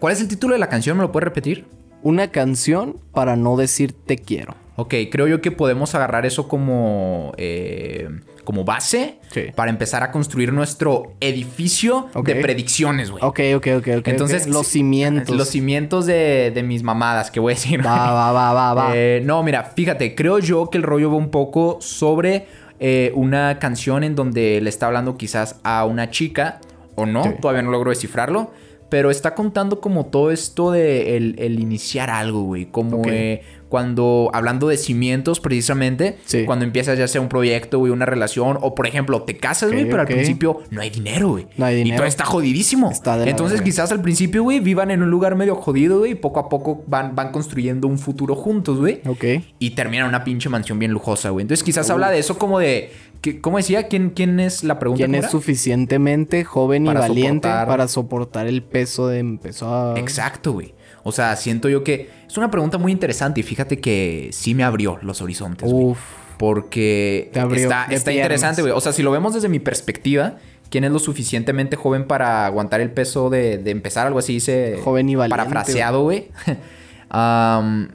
¿Cuál 0.00 0.12
es 0.12 0.20
el 0.20 0.26
título 0.28 0.54
de 0.54 0.58
la 0.58 0.68
canción? 0.68 0.96
¿Me 0.96 1.04
lo 1.04 1.12
puedes 1.12 1.24
repetir? 1.24 1.64
Una 2.02 2.28
canción 2.32 2.96
para 3.12 3.36
no 3.36 3.56
decir 3.56 3.92
te 3.92 4.18
quiero. 4.18 4.56
Ok, 4.76 4.92
creo 5.12 5.28
yo 5.28 5.40
que 5.40 5.52
podemos 5.52 5.94
agarrar 5.94 6.26
eso 6.26 6.48
como, 6.48 7.32
eh, 7.36 8.08
como 8.42 8.64
base 8.64 9.18
Sí. 9.30 9.42
para 9.54 9.70
empezar 9.70 10.02
a 10.02 10.10
construir 10.10 10.52
nuestro 10.52 11.12
edificio 11.20 12.08
de 12.24 12.34
predicciones, 12.34 13.12
güey. 13.12 13.22
Ok, 13.24 13.38
ok, 13.54 13.66
ok, 13.78 13.88
ok. 14.00 14.08
Entonces, 14.08 14.48
los 14.48 14.66
cimientos. 14.66 15.36
Los 15.36 15.48
cimientos 15.48 16.06
de, 16.06 16.50
de 16.52 16.62
mis 16.64 16.82
mamadas 16.82 17.30
que 17.30 17.38
voy 17.38 17.52
a 17.52 17.54
decir. 17.54 17.86
Va, 17.86 18.12
va, 18.12 18.32
va, 18.32 18.52
va, 18.52 18.74
va. 18.74 18.90
Eh, 18.96 19.22
no, 19.24 19.44
mira, 19.44 19.62
fíjate, 19.62 20.16
creo 20.16 20.40
yo 20.40 20.68
que 20.68 20.78
el 20.78 20.82
rollo 20.82 21.08
va 21.12 21.16
un 21.16 21.30
poco 21.30 21.78
sobre 21.80 22.46
eh, 22.80 23.12
una 23.14 23.58
canción 23.58 24.02
en 24.04 24.14
donde 24.14 24.60
le 24.60 24.68
está 24.68 24.86
hablando 24.86 25.16
quizás 25.16 25.60
a 25.62 25.84
una 25.84 26.10
chica, 26.10 26.60
o 26.96 27.06
no, 27.06 27.22
Sí. 27.24 27.30
todavía 27.40 27.62
no 27.62 27.70
logro 27.70 27.90
descifrarlo, 27.90 28.52
pero 28.94 29.10
está 29.10 29.34
contando 29.34 29.80
como 29.80 30.06
todo 30.06 30.30
esto 30.30 30.70
de 30.70 31.16
el, 31.16 31.34
el 31.40 31.58
iniciar 31.58 32.10
algo, 32.10 32.44
güey, 32.44 32.66
como 32.66 33.02
eh, 33.08 33.42
cuando, 33.68 34.30
hablando 34.32 34.68
de 34.68 34.76
cimientos 34.76 35.40
precisamente, 35.40 36.16
Sí. 36.26 36.44
cuando 36.44 36.64
empiezas 36.64 36.96
ya 36.96 37.08
sea 37.08 37.20
un 37.20 37.28
proyecto, 37.28 37.80
güey, 37.80 37.90
una 37.90 38.06
relación, 38.06 38.56
o 38.60 38.76
por 38.76 38.86
ejemplo, 38.86 39.22
te 39.22 39.36
casas, 39.36 39.72
güey, 39.72 39.86
pero 39.86 40.02
al 40.02 40.06
principio 40.06 40.60
no 40.70 40.80
hay 40.80 40.90
dinero, 40.90 41.30
güey. 41.30 41.48
No 41.56 41.64
hay 41.66 41.74
Y 41.74 41.78
dinero. 41.78 41.96
todo 41.96 42.06
está 42.06 42.24
jodidísimo. 42.24 42.92
Está 42.92 43.16
de 43.18 43.28
Entonces 43.28 43.62
quizás 43.62 43.90
al 43.90 44.00
principio, 44.00 44.44
güey, 44.44 44.60
vivan 44.60 44.92
en 44.92 45.02
un 45.02 45.10
lugar 45.10 45.34
medio 45.34 45.56
jodido, 45.56 45.98
güey, 45.98 46.12
y 46.12 46.14
poco 46.14 46.38
a 46.38 46.48
poco 46.48 46.84
van, 46.86 47.16
van 47.16 47.32
construyendo 47.32 47.88
un 47.88 47.98
futuro 47.98 48.36
juntos, 48.36 48.78
güey. 48.78 49.00
Ok. 49.08 49.24
Y 49.58 49.70
terminan 49.70 50.06
una 50.08 50.22
pinche 50.22 50.48
mansión 50.48 50.78
bien 50.78 50.92
lujosa, 50.92 51.30
güey. 51.30 51.42
Entonces 51.42 51.64
quizás 51.64 51.90
habla 51.90 52.12
de 52.12 52.20
eso 52.20 52.38
como 52.38 52.60
de... 52.60 52.92
¿Cómo 53.32 53.56
decía? 53.56 53.88
¿Quién, 53.88 54.10
quién 54.10 54.38
es 54.40 54.64
la 54.64 54.78
pregunta? 54.78 54.98
¿Quién 55.04 55.12
¿Cómo 55.12 55.24
es 55.24 55.30
suficientemente 55.30 56.44
joven 56.44 56.84
y 56.84 56.86
Para 56.86 57.00
valiente 57.00 57.48
soportar- 57.48 57.66
para 57.66 57.88
soportar 57.88 58.46
el 58.46 58.62
peso 58.62 59.08
de 59.08 59.18
empezar? 59.18 59.98
Exacto, 59.98 60.52
güey. 60.52 60.74
O 61.02 61.12
sea, 61.12 61.34
siento 61.36 61.68
yo 61.68 61.84
que 61.84 62.08
es 62.26 62.36
una 62.38 62.50
pregunta 62.50 62.78
muy 62.78 62.92
interesante 62.92 63.40
y 63.40 63.42
fíjate 63.42 63.80
que 63.80 64.30
sí 64.32 64.54
me 64.54 64.64
abrió 64.64 64.98
los 65.02 65.20
horizontes, 65.22 65.70
güey. 65.70 65.86
Uf. 65.86 65.98
Porque 66.38 67.30
Te 67.32 67.40
abrió 67.40 67.62
está, 67.62 67.86
está 67.90 68.12
interesante, 68.12 68.60
güey. 68.62 68.72
O 68.74 68.80
sea, 68.80 68.92
si 68.92 69.02
lo 69.02 69.10
vemos 69.10 69.34
desde 69.34 69.48
mi 69.48 69.60
perspectiva, 69.60 70.36
¿quién 70.68 70.82
es 70.84 70.90
lo 70.90 70.98
suficientemente 70.98 71.76
joven 71.76 72.06
para 72.06 72.44
aguantar 72.46 72.80
el 72.80 72.90
peso 72.90 73.30
de, 73.30 73.58
de 73.58 73.70
empezar 73.70 74.06
algo 74.06 74.18
así? 74.18 74.34
Dice, 74.34 74.80
Joven 74.82 75.08
y 75.08 75.14
valiente, 75.14 75.38
Parafraseado, 75.44 76.02
güey. 76.02 76.28
Am, 77.10 77.88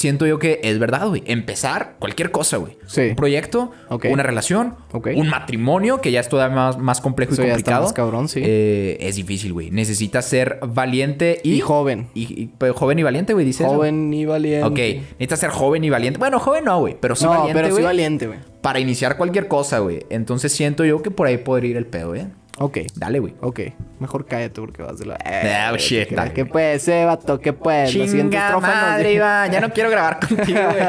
siento 0.00 0.26
yo 0.26 0.38
que 0.38 0.60
es 0.64 0.78
verdad, 0.78 1.06
güey. 1.08 1.22
Empezar 1.26 1.96
cualquier 1.98 2.30
cosa, 2.30 2.56
güey. 2.56 2.76
Sí. 2.86 3.02
Un 3.10 3.16
proyecto, 3.16 3.70
Ok. 3.88 4.06
una 4.10 4.22
relación, 4.22 4.74
Ok. 4.92 5.08
un 5.14 5.28
matrimonio, 5.28 6.00
que 6.00 6.10
ya 6.10 6.20
es 6.20 6.28
todavía 6.28 6.56
más, 6.56 6.78
más 6.78 7.00
complejo 7.00 7.32
Eso 7.34 7.42
y 7.42 7.46
ya 7.46 7.50
está 7.52 7.56
complicado. 7.58 7.82
más 7.84 7.92
cabrón, 7.92 8.28
sí. 8.28 8.40
Eh, 8.42 8.96
es 9.00 9.16
difícil, 9.16 9.52
güey. 9.52 9.70
Necesitas 9.70 10.24
ser 10.24 10.58
valiente 10.66 11.40
y... 11.44 11.52
Y 11.54 11.60
joven. 11.60 12.08
Y, 12.14 12.50
joven 12.74 12.98
y 12.98 13.02
valiente, 13.02 13.32
güey, 13.34 13.44
dice 13.44 13.64
eso? 13.64 13.74
Joven 13.74 14.12
y 14.12 14.24
valiente. 14.24 14.66
Ok, 14.66 15.02
necesitas 15.12 15.38
ser 15.40 15.50
joven 15.50 15.84
y 15.84 15.90
valiente. 15.90 16.18
Bueno, 16.18 16.38
joven 16.38 16.64
no, 16.64 16.80
güey, 16.80 16.96
pero 17.00 17.14
sí 17.14 17.24
no, 17.24 17.30
valiente, 17.30 17.54
pero 17.54 17.66
sí 17.66 17.72
güey, 17.72 17.84
valiente, 17.84 18.26
güey. 18.26 18.38
Para 18.62 18.80
iniciar 18.80 19.16
cualquier 19.16 19.48
cosa, 19.48 19.78
güey. 19.78 20.04
Entonces 20.10 20.52
siento 20.52 20.84
yo 20.84 21.02
que 21.02 21.10
por 21.10 21.26
ahí 21.26 21.38
podría 21.38 21.70
ir 21.72 21.76
el 21.76 21.86
pedo, 21.86 22.14
¿eh? 22.14 22.26
Ok. 22.62 22.78
Dale, 22.94 23.20
güey. 23.20 23.34
Ok, 23.40 23.60
mejor 24.00 24.26
cállate 24.26 24.60
porque 24.60 24.82
vas 24.82 24.98
de 24.98 25.06
la. 25.06 25.16
Ah, 25.24 25.72
shit, 25.78 26.08
¿Qué, 26.10 26.14
dale, 26.14 26.34
¿Qué 26.34 26.42
güey. 26.42 26.52
puede 26.52 26.78
ser, 26.78 27.06
vato? 27.06 27.40
¿Qué 27.40 27.54
puede? 27.54 27.84
La 27.86 27.90
siguiente 27.90 28.36
Chinga 28.36 28.50
nos 28.52 28.60
madre, 28.62 29.14
Iván. 29.14 29.50
Ya 29.50 29.60
no 29.60 29.70
quiero 29.72 29.88
grabar 29.88 30.20
contigo, 30.28 30.60
güey. 30.70 30.82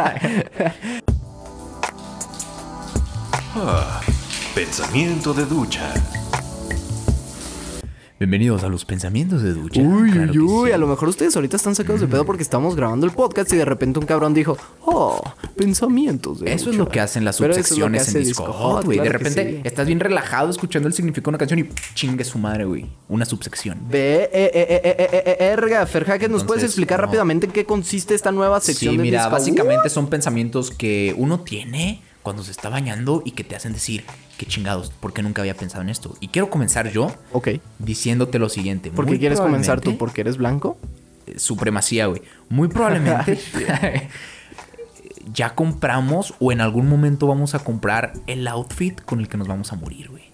Ah, 3.56 4.02
pensamiento 4.54 5.34
de 5.34 5.46
ducha. 5.46 5.94
Bienvenidos 8.26 8.64
a 8.64 8.70
los 8.70 8.86
pensamientos 8.86 9.42
de 9.42 9.52
ducha. 9.56 9.82
Uy, 9.82 10.12
Claro 10.12 10.32
uy, 10.34 10.38
uy, 10.38 10.68
sí. 10.70 10.74
a 10.74 10.78
lo 10.78 10.86
mejor 10.86 11.10
ustedes 11.10 11.36
ahorita 11.36 11.58
están 11.58 11.74
sacados 11.74 12.02
de 12.02 12.08
pedo 12.08 12.24
porque 12.24 12.44
estamos 12.44 12.76
grabando 12.76 13.08
el 13.08 13.14
podcast 13.14 13.52
y 13.52 13.56
de 13.56 13.66
repente 13.66 13.98
un 13.98 14.06
cabrón 14.06 14.36
dijo, 14.36 14.56
oh, 14.86 15.20
pensamientos 15.58 16.40
de 16.42 16.54
Eso 16.54 16.70
es 16.70 16.78
ducha". 16.78 16.78
lo 16.78 16.88
que 16.90 17.00
hacen 17.00 17.26
las 17.26 17.40
Pero 17.40 17.54
es 17.54 17.58
subsecciones 17.58 18.14
en 18.14 18.24
Disco 18.24 18.44
Hot, 18.44 18.54
Hot, 18.54 18.86
güey. 18.86 19.00
de 19.00 19.06
claro 19.06 19.18
repente 19.18 19.54
sí. 19.56 19.62
estás 19.64 19.88
bien 19.88 20.00
relajado 20.00 20.52
escuchando 20.52 20.88
el 20.88 20.94
significado 20.94 21.24
de 21.24 21.30
una 21.32 21.38
canción 21.40 21.60
y 21.62 21.70
chingue 21.96 22.24
su 22.24 22.38
madre, 22.38 22.66
güey. 22.66 22.86
Una 23.10 23.26
subsección. 23.26 23.80
Ve, 23.90 24.26
eh, 24.26 24.30
eh, 24.32 24.52
eh, 24.54 24.82
eh, 24.84 24.96
eh, 25.14 25.24
eh, 25.40 25.46
erga, 25.54 25.84
Ferjaque, 25.88 26.30
¿nos 26.30 26.44
puedes 26.44 26.64
explicar 26.64 27.00
no. 27.00 27.08
rápidamente 27.08 27.48
en 27.48 27.52
qué 27.52 27.66
consiste 27.66 28.14
esta 28.14 28.32
nueva 28.32 28.60
sección 28.60 28.92
Sí, 28.92 28.98
de 28.98 29.02
mira, 29.04 29.22
Disco? 29.22 29.32
básicamente 29.32 29.90
son 29.90 30.12
pensamientos 30.12 30.70
que 30.70 31.16
uno 31.18 31.40
tiene 31.40 32.04
cuando 32.24 32.44
se 32.44 32.52
está 32.52 32.70
bañando 32.70 33.22
y 33.26 33.32
que 33.32 33.44
te 33.44 33.56
hacen 33.56 33.74
decir, 33.74 34.04
qué 34.38 34.46
chingados, 34.46 34.92
¿por 34.92 35.14
qué 35.14 35.24
nunca 35.24 35.42
había 35.42 35.56
pensado 35.56 35.82
en 35.82 35.90
esto? 35.90 36.16
Y 36.20 36.28
quiero 36.30 36.50
comenzar 36.50 36.92
yo 36.92 37.12
Ok. 37.34 37.50
diciéndote 37.80 38.40
lo 38.40 38.50
siguiente. 38.50 38.92
¿Por 38.92 39.06
qué 39.06 39.18
quieres 39.20 39.40
comenzar 39.40 39.82
tú? 39.82 39.98
¿Porque 39.98 40.22
eres 40.22 40.38
blanco? 40.38 40.78
eh, 41.28 41.38
Supremacía, 41.38 42.08
güey. 42.08 42.22
Muy 42.50 42.68
probablemente 42.68 43.40
ya 45.34 45.54
compramos 45.56 46.34
o 46.40 46.52
en 46.52 46.62
algún 46.62 46.88
momento 46.90 47.28
vamos 47.28 47.54
a 47.56 47.60
comprar 47.60 48.14
el 48.28 48.48
outfit 48.48 49.00
con 49.02 49.20
el 49.20 49.28
que 49.28 49.38
nos 49.38 49.48
vamos 49.48 49.72
a 49.72 49.76
morir, 49.76 50.10
güey. 50.10 50.31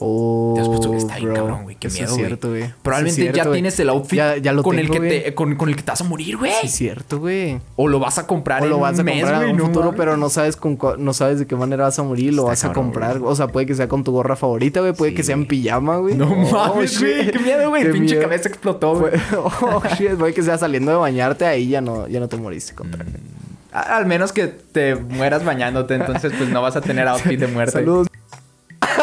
Oh, 0.00 0.52
Te 0.56 0.60
has 0.62 0.68
puesto- 0.68 0.92
está 0.94 1.14
bien 1.16 1.26
bro. 1.28 1.34
cabrón, 1.36 1.62
güey. 1.62 1.76
Qué 1.76 1.86
Eso 1.86 1.96
miedo, 1.98 2.10
es 2.10 2.16
cierto, 2.16 2.48
güey. 2.48 2.62
Es 2.62 2.74
Probablemente 2.82 3.22
cierto, 3.22 3.36
ya 3.36 3.44
güey. 3.44 3.54
tienes 3.54 3.78
el 3.80 3.88
outfit 3.90 4.16
Ya- 4.16 4.36
ya 4.38 4.52
lo 4.52 4.62
con, 4.64 4.74
tengo, 4.76 4.92
el 4.94 5.00
que 5.00 5.08
te, 5.08 5.34
con, 5.34 5.54
con 5.54 5.68
el 5.68 5.76
que 5.76 5.82
te 5.82 5.92
vas 5.92 6.00
a 6.00 6.04
morir, 6.04 6.36
güey. 6.36 6.50
Sí, 6.62 6.66
es 6.66 6.72
cierto, 6.74 7.20
güey. 7.20 7.60
O 7.76 7.86
lo 7.86 8.00
vas 8.00 8.18
a 8.18 8.26
comprar 8.26 8.62
O 8.62 8.66
lo 8.66 8.74
en 8.76 8.80
vas 8.82 8.98
a 8.98 9.02
un 9.02 9.04
mes, 9.06 9.20
comprar 9.22 9.36
güey, 9.40 9.50
en 9.50 9.60
un 9.60 9.66
futuro, 9.68 9.94
pero 9.96 10.16
no 10.16 10.28
sabes 10.30 10.56
con 10.56 10.78
no 10.98 11.12
sabes 11.14 11.38
de 11.38 11.46
qué 11.46 11.54
manera 11.54 11.84
vas 11.84 11.98
a 11.98 12.02
morir, 12.02 12.34
lo 12.34 12.44
vas 12.44 12.64
a 12.64 12.72
comprar. 12.72 13.18
O 13.22 13.34
sea, 13.36 13.46
puede 13.48 13.66
que 13.66 13.74
sea 13.76 13.88
con 13.88 14.02
tu 14.02 14.10
gorra 14.12 14.34
favorita, 14.34 14.80
güey. 14.80 14.92
Puede 14.94 15.12
Sí, 15.12 15.16
que 15.16 15.22
sea 15.22 15.34
en 15.36 15.46
pijama, 15.46 15.98
güey. 15.98 16.16
No 16.16 16.26
Oh, 16.28 16.50
mames, 16.74 16.98
güey. 17.00 17.30
Qué 17.30 17.38
miedo, 17.38 17.68
güey. 17.68 17.82
Qué 17.84 17.90
Pinche 17.90 18.14
miedo. 18.16 18.22
cabeza 18.22 18.48
explotó, 18.48 18.96
güey. 18.98 19.12
Oh, 19.36 19.80
shit. 19.96 20.12
Puede 20.18 20.34
que 20.34 20.42
sea 20.42 20.58
saliendo 20.58 20.90
de 20.90 20.96
bañarte, 20.98 21.46
ahí 21.46 21.68
ya 21.68 21.80
no, 21.80 22.08
ya 22.08 22.18
no 22.20 22.28
te 22.28 22.36
moriste 22.36 22.74
traje. 22.74 23.10
A- 23.72 23.96
Al 23.96 24.06
menos 24.06 24.32
que 24.32 24.46
te 24.48 24.94
mueras 24.96 25.44
bañándote, 25.44 25.94
entonces 25.94 26.32
pues 26.36 26.48
no 26.50 26.62
vas 26.62 26.76
a 26.76 26.80
tener 26.80 27.06
outfit 27.08 27.38
de 27.38 27.46
muerte. 27.46 27.72
Saludos. 27.78 28.08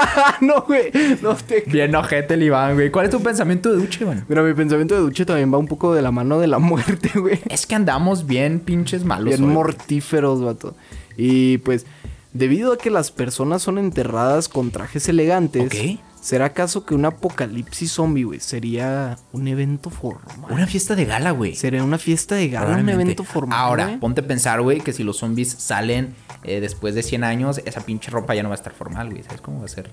no, 0.41 0.61
güey. 0.63 0.91
No 1.21 1.35
te... 1.35 1.63
Bien 1.67 1.93
ojete 1.95 2.33
el 2.35 2.43
Iván, 2.43 2.75
güey. 2.75 2.89
¿Cuál 2.91 3.05
es 3.05 3.11
tu 3.11 3.21
pensamiento 3.21 3.71
de 3.71 3.77
ducha, 3.77 3.99
Iván? 4.03 4.25
Mira, 4.27 4.41
mi 4.43 4.53
pensamiento 4.53 4.95
de 4.95 5.01
duche 5.01 5.25
también 5.25 5.53
va 5.53 5.57
un 5.57 5.67
poco 5.67 5.93
de 5.93 6.01
la 6.01 6.11
mano 6.11 6.39
de 6.39 6.47
la 6.47 6.59
muerte, 6.59 7.11
güey. 7.19 7.39
Es 7.49 7.65
que 7.65 7.75
andamos 7.75 8.25
bien 8.27 8.59
pinches 8.59 9.03
malos. 9.03 9.25
Bien 9.25 9.43
hoy. 9.43 9.53
mortíferos, 9.53 10.41
vato. 10.41 10.75
Y 11.17 11.57
pues, 11.59 11.85
debido 12.33 12.73
a 12.73 12.77
que 12.77 12.89
las 12.89 13.11
personas 13.11 13.61
son 13.61 13.77
enterradas 13.77 14.49
con 14.49 14.71
trajes 14.71 15.07
elegantes, 15.09 15.65
Ok. 15.65 15.99
¿Será 16.21 16.45
acaso 16.45 16.85
que 16.85 16.93
un 16.95 17.03
apocalipsis 17.05 17.91
zombie, 17.91 18.23
güey, 18.23 18.39
sería 18.39 19.17
un 19.33 19.47
evento 19.47 19.89
formal? 19.89 20.51
Una 20.51 20.67
fiesta 20.67 20.95
de 20.95 21.05
gala, 21.05 21.31
güey. 21.31 21.55
Sería 21.55 21.83
una 21.83 21.97
fiesta 21.97 22.35
de 22.35 22.47
gala, 22.49 22.77
un 22.77 22.87
evento 22.89 23.23
formal. 23.23 23.57
Ahora, 23.59 23.97
ponte 23.99 24.21
a 24.21 24.27
pensar, 24.27 24.61
güey, 24.61 24.79
que 24.81 24.93
si 24.93 25.03
los 25.03 25.17
zombies 25.17 25.51
salen 25.51 26.15
eh, 26.43 26.59
después 26.61 26.95
de 26.95 27.03
100 27.03 27.23
años, 27.23 27.61
esa 27.65 27.81
pinche 27.81 28.09
ropa 28.11 28.33
ya 28.35 28.43
no 28.43 28.49
va 28.49 28.55
a 28.55 28.57
estar 28.57 28.73
formal, 28.73 29.09
güey. 29.09 29.23
¿Sabes 29.23 29.41
cómo 29.41 29.59
va 29.59 29.65
a 29.65 29.69
ser? 29.69 29.89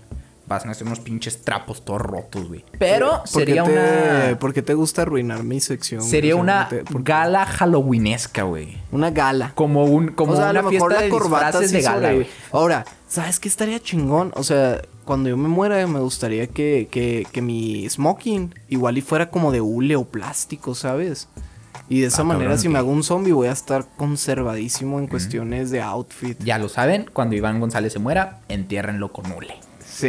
Van 0.47 0.67
a 0.71 0.73
ser 0.73 0.87
unos 0.87 1.01
pinches 1.01 1.43
trapos 1.43 1.85
todos 1.85 2.01
rotos, 2.01 2.49
güey. 2.49 2.65
Pero 2.79 3.11
¿Por 3.11 3.23
qué 3.25 3.29
sería 3.29 3.65
te- 3.65 3.71
una. 3.71 4.39
¿Por 4.39 4.55
qué 4.55 4.63
te 4.63 4.73
gusta 4.73 5.03
arruinar 5.03 5.43
mi 5.43 5.61
sección? 5.61 6.01
Sería 6.03 6.35
güey? 6.37 6.43
O 6.43 6.47
sea, 6.47 6.79
una 6.91 7.03
gala 7.03 7.45
halloweenesca, 7.45 8.45
güey. 8.45 8.79
Una 8.91 9.11
gala. 9.11 9.53
Como 9.55 9.85
un 9.85 10.09
como 10.09 10.33
o 10.33 10.37
sea, 10.37 10.49
a 10.49 10.51
una 10.53 10.63
lo 10.63 10.71
mejor 10.71 10.91
fiesta 10.93 11.01
la 11.01 11.03
de 11.03 11.11
corbata 11.11 11.63
sí 11.63 11.67
de 11.75 11.83
gala, 11.83 12.13
güey. 12.15 12.27
Ahora, 12.53 12.87
¿sabes 13.07 13.39
qué 13.41 13.49
estaría 13.49 13.79
chingón? 13.79 14.33
O 14.37 14.43
sea, 14.43 14.81
cuando 15.09 15.29
yo 15.31 15.37
me 15.39 15.49
muera, 15.49 15.85
me 15.87 16.01
gustaría 16.01 16.47
que, 16.49 16.87
que, 16.91 17.27
que 17.33 17.41
mi 17.43 17.89
smoking 17.89 18.55
igual 18.69 18.99
y 18.99 19.01
fuera 19.01 19.31
como 19.31 19.51
de 19.51 19.61
hule 19.63 19.97
o 19.97 20.05
plástico, 20.05 20.75
¿sabes? 20.75 21.29
Y 21.89 22.01
de 22.01 22.09
esa 22.09 22.21
Ah, 22.21 22.25
manera, 22.27 22.45
cabrón, 22.51 22.59
si 22.61 22.69
me 22.69 22.79
hago 22.79 22.91
un 22.91 23.03
zombie, 23.03 23.33
voy 23.33 23.49
a 23.49 23.53
estar 23.53 23.87
conservadísimo 23.97 24.99
en 24.99 25.07
cuestiones 25.07 25.71
de 25.71 25.81
outfit. 25.81 26.39
Ya 26.45 26.59
lo 26.59 26.69
saben, 26.69 27.07
cuando 27.13 27.35
Iván 27.35 27.59
González 27.61 27.95
se 27.95 27.99
muera, 27.99 28.41
entiérrenlo 28.51 29.11
con 29.11 29.33
hule. 29.33 29.55
Sí. 29.87 30.07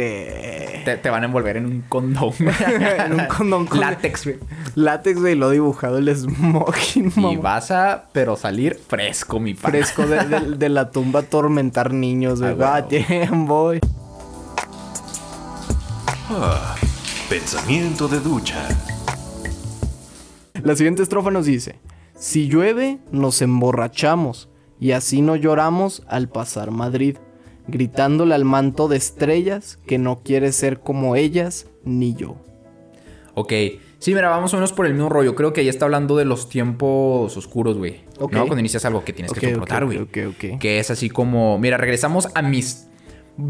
Te, 0.84 0.98
te 1.02 1.10
van 1.10 1.22
a 1.22 1.26
envolver 1.26 1.56
en 1.56 1.64
un 1.66 1.80
condón. 1.88 2.34
en 3.06 3.12
un 3.14 3.26
condón 3.26 3.66
con 3.66 3.80
Látex, 3.80 4.24
güey. 4.24 4.36
látex, 4.74 5.18
güey, 5.20 5.34
lo 5.34 5.48
dibujado 5.50 5.96
el 5.98 6.14
smoking, 6.14 7.12
Y 7.16 7.20
mamá. 7.20 7.40
vas 7.40 7.70
a, 7.70 8.04
pero 8.12 8.36
salir 8.36 8.78
fresco, 8.86 9.40
mi 9.40 9.54
pana. 9.54 9.70
Fresco 9.70 10.06
de, 10.06 10.24
de- 10.26 10.56
de 10.58 10.68
la 10.68 10.90
tumba 10.90 11.20
atormentar 11.20 11.92
niños, 11.94 12.40
güey. 12.42 12.52
Ah, 12.60 12.82
God 12.82 12.92
huevo. 12.92 13.72
Ah, 16.32 16.76
pensamiento 17.28 18.06
de 18.06 18.20
ducha. 18.20 18.68
La 20.62 20.76
siguiente 20.76 21.02
estrofa 21.02 21.30
nos 21.30 21.46
dice: 21.46 21.76
Si 22.16 22.46
llueve, 22.48 22.98
nos 23.10 23.42
emborrachamos 23.42 24.48
y 24.78 24.92
así 24.92 25.22
no 25.22 25.34
lloramos 25.36 26.02
al 26.06 26.28
pasar 26.28 26.70
Madrid, 26.70 27.16
gritándole 27.66 28.34
al 28.34 28.44
manto 28.44 28.86
de 28.88 28.96
estrellas 28.96 29.78
que 29.86 29.98
no 29.98 30.20
quiere 30.22 30.52
ser 30.52 30.80
como 30.80 31.16
ellas 31.16 31.66
ni 31.84 32.14
yo. 32.14 32.36
Ok. 33.34 33.52
Sí, 33.98 34.14
mira, 34.14 34.30
vamos 34.30 34.54
o 34.54 34.56
menos 34.56 34.72
por 34.72 34.86
el 34.86 34.94
mismo 34.94 35.08
rollo. 35.10 35.34
Creo 35.34 35.52
que 35.52 35.60
ahí 35.60 35.68
está 35.68 35.84
hablando 35.84 36.16
de 36.16 36.24
los 36.24 36.48
tiempos 36.48 37.36
oscuros, 37.36 37.76
güey. 37.76 38.00
Ok. 38.18 38.32
¿No? 38.32 38.46
Cuando 38.46 38.60
inicias 38.60 38.84
algo 38.86 39.04
que 39.04 39.12
tienes 39.12 39.32
Ok, 39.32 39.38
que 39.38 39.52
soportar, 39.52 39.82
ok, 39.84 39.86
güey. 39.88 39.98
ok, 40.00 40.18
ok. 40.54 40.58
Que 40.60 40.78
es 40.78 40.90
así 40.90 41.10
como... 41.10 41.58
Mira, 41.58 41.76
regresamos 41.76 42.28
a 42.34 42.40
mis... 42.40 42.86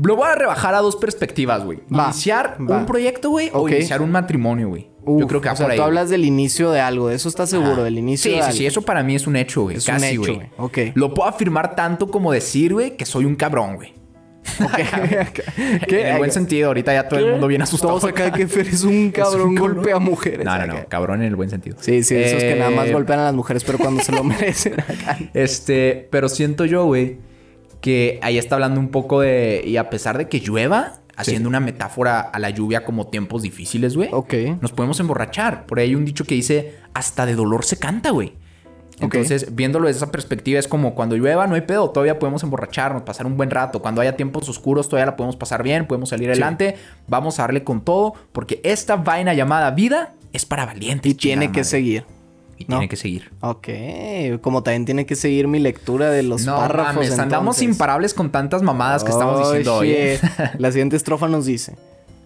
Lo 0.05 0.17
voy 0.17 0.27
a 0.29 0.35
rebajar 0.35 0.75
a 0.75 0.79
dos 0.81 0.97
perspectivas, 0.97 1.65
güey. 1.65 1.79
Va, 1.95 2.05
Iniciar 2.05 2.57
va. 2.61 2.79
un 2.79 2.87
proyecto, 2.87 3.31
güey, 3.31 3.51
o 3.53 3.69
iniciar 3.69 4.03
un 4.03 4.11
matrimonio, 4.11 4.69
güey. 4.69 4.89
Yo 5.07 5.27
creo 5.27 5.41
que 5.41 5.49
va 5.49 5.55
o 5.55 5.57
sea, 5.57 5.65
por 5.67 5.73
ahí. 5.73 5.79
tú 5.79 5.83
hablas 5.83 6.11
del 6.11 6.25
inicio 6.25 6.71
de 6.71 6.81
algo, 6.81 7.09
de 7.09 7.17
eso 7.17 7.29
estás 7.29 7.49
seguro, 7.51 7.73
Ajá. 7.73 7.83
del 7.85 7.99
inicio 7.99 8.31
Sí, 8.31 8.37
de 8.37 8.43
sí, 8.43 8.47
algo. 8.49 8.57
sí, 8.59 8.67
eso 8.67 8.83
para 8.83 9.03
mí 9.03 9.15
es 9.15 9.27
un 9.27 9.37
hecho, 9.37 9.63
güey. 9.63 9.77
Es 9.77 9.89
un 9.89 9.95
Casi, 9.95 10.07
hecho, 10.09 10.35
güey. 10.35 10.51
Ok. 10.59 10.79
Lo 10.95 11.15
puedo 11.15 11.29
afirmar 11.29 11.75
tanto 11.75 12.11
como 12.11 12.31
decir, 12.33 12.75
güey, 12.75 12.97
que 12.97 13.07
soy 13.07 13.25
un 13.25 13.35
cabrón, 13.35 13.77
güey. 13.77 13.95
¿Qué? 15.89 16.01
En 16.03 16.07
el 16.09 16.19
buen 16.19 16.33
sentido, 16.33 16.69
ahorita 16.69 16.93
ya 16.93 17.09
todo 17.09 17.21
el 17.21 17.31
mundo 17.33 17.47
viene 17.47 17.65
asustado. 17.65 17.95
Todos 17.95 18.05
acá 18.11 18.31
que 18.33 18.47
Fer 18.47 18.67
es 18.73 18.85
un 18.85 19.11
cabrón, 19.11 19.55
cabrón. 19.55 19.77
golpea 19.77 19.97
a 19.97 19.99
mujeres. 19.99 20.45
No, 20.45 20.59
no, 20.59 20.67
no, 20.67 20.87
cabrón 20.89 21.21
en 21.23 21.29
el 21.29 21.37
buen 21.37 21.51
sentido. 21.51 21.77
Sí, 21.81 22.03
sí, 22.03 22.17
esos 22.17 22.43
que 22.43 22.57
nada 22.57 22.71
más 22.71 22.89
Eh, 22.89 22.93
golpean 22.93 23.21
a 23.21 23.25
las 23.25 23.35
mujeres, 23.35 23.65
pero 23.65 23.79
cuando 23.79 24.03
se 24.03 24.13
lo 24.13 24.25
merecen 24.25 24.75
acá. 24.81 25.19
Este, 25.35 26.09
pero 26.11 26.29
siento 26.29 26.65
yo, 26.65 26.85
güey, 26.85 27.19
que 27.81 28.19
ahí 28.23 28.39
está 28.39 28.57
hablando 28.57 28.81
un 28.81 28.89
poco 28.89 29.21
de. 29.21 29.63
Y 29.65 29.77
a 29.77 29.91
pesar 29.91 30.19
de 30.19 30.29
que 30.29 30.41
llueva, 30.41 31.01
haciendo 31.17 31.49
una 31.49 31.61
metáfora 31.61 32.21
a 32.21 32.39
la 32.39 32.51
lluvia 32.51 32.85
como 32.85 33.09
tiempos 33.09 33.43
difíciles, 33.43 33.97
güey. 33.97 34.09
Ok. 34.13 34.35
Nos 34.61 34.73
podemos 34.73 35.01
emborrachar. 35.01 35.67
Por 35.67 35.79
ahí 35.79 35.89
hay 35.89 35.95
un 35.95 36.05
dicho 36.05 36.25
que 36.25 36.35
dice: 36.35 36.75
hasta 36.95 37.27
de 37.27 37.35
dolor 37.35 37.65
se 37.65 37.79
canta, 37.79 38.11
güey. 38.11 38.35
Entonces, 39.01 39.55
viéndolo 39.55 39.87
desde 39.87 39.99
esa 39.99 40.13
perspectiva, 40.13 40.59
es 40.59 40.69
como 40.69 40.95
cuando 40.95 41.17
llueva, 41.17 41.47
no 41.47 41.55
hay 41.55 41.63
pedo, 41.63 41.89
todavía 41.91 42.19
podemos 42.19 42.43
emborracharnos, 42.43 43.03
pasar 43.03 43.25
un 43.25 43.37
buen 43.37 43.51
rato. 43.51 43.81
Cuando 43.81 44.03
haya 44.03 44.15
tiempos 44.17 44.47
oscuros, 44.49 44.89
todavía 44.89 45.07
la 45.07 45.17
podemos 45.17 45.37
pasar 45.37 45.63
bien, 45.63 45.87
podemos 45.87 46.11
salir 46.11 46.29
adelante. 46.29 46.77
Vamos 47.09 47.39
a 47.39 47.45
darle 47.45 47.65
con 47.65 47.83
todo, 47.83 48.13
porque 48.33 48.61
esta 48.63 48.97
vaina 48.97 49.33
llamada 49.33 49.71
vida 49.71 50.13
es 50.35 50.45
para 50.45 50.67
valientes. 50.67 51.11
Y 51.11 51.15
tiene 51.15 51.47
que 51.47 51.61
madre. 51.61 51.65
seguir. 51.65 52.05
Y 52.61 52.65
¿no? 52.69 52.77
tiene 52.77 52.89
que 52.91 52.97
seguir. 52.97 53.33
Ok, 53.41 53.69
como 54.43 54.63
también 54.63 54.85
tiene 54.85 55.07
que 55.07 55.17
seguir 55.17 55.49
mi 55.49 55.59
lectura 55.59 56.11
de 56.11 56.23
los 56.23 56.45
no 56.45 56.57
párrafos. 56.57 56.95
mames, 56.95 57.19
andamos 57.19 57.63
imparables 57.63 58.13
con 58.15 58.31
tantas 58.31 58.63
mamadas 58.63 59.03
que 59.03 59.11
estamos 59.11 59.37
Oh, 59.41 59.49
diciendo 59.49 59.77
hoy. 59.77 59.91
¿eh? 59.93 60.19
shit. 60.21 60.61
La 60.61 60.71
siguiente 60.71 60.97
estrofa 60.97 61.27
nos 61.27 61.47
dice: 61.47 61.77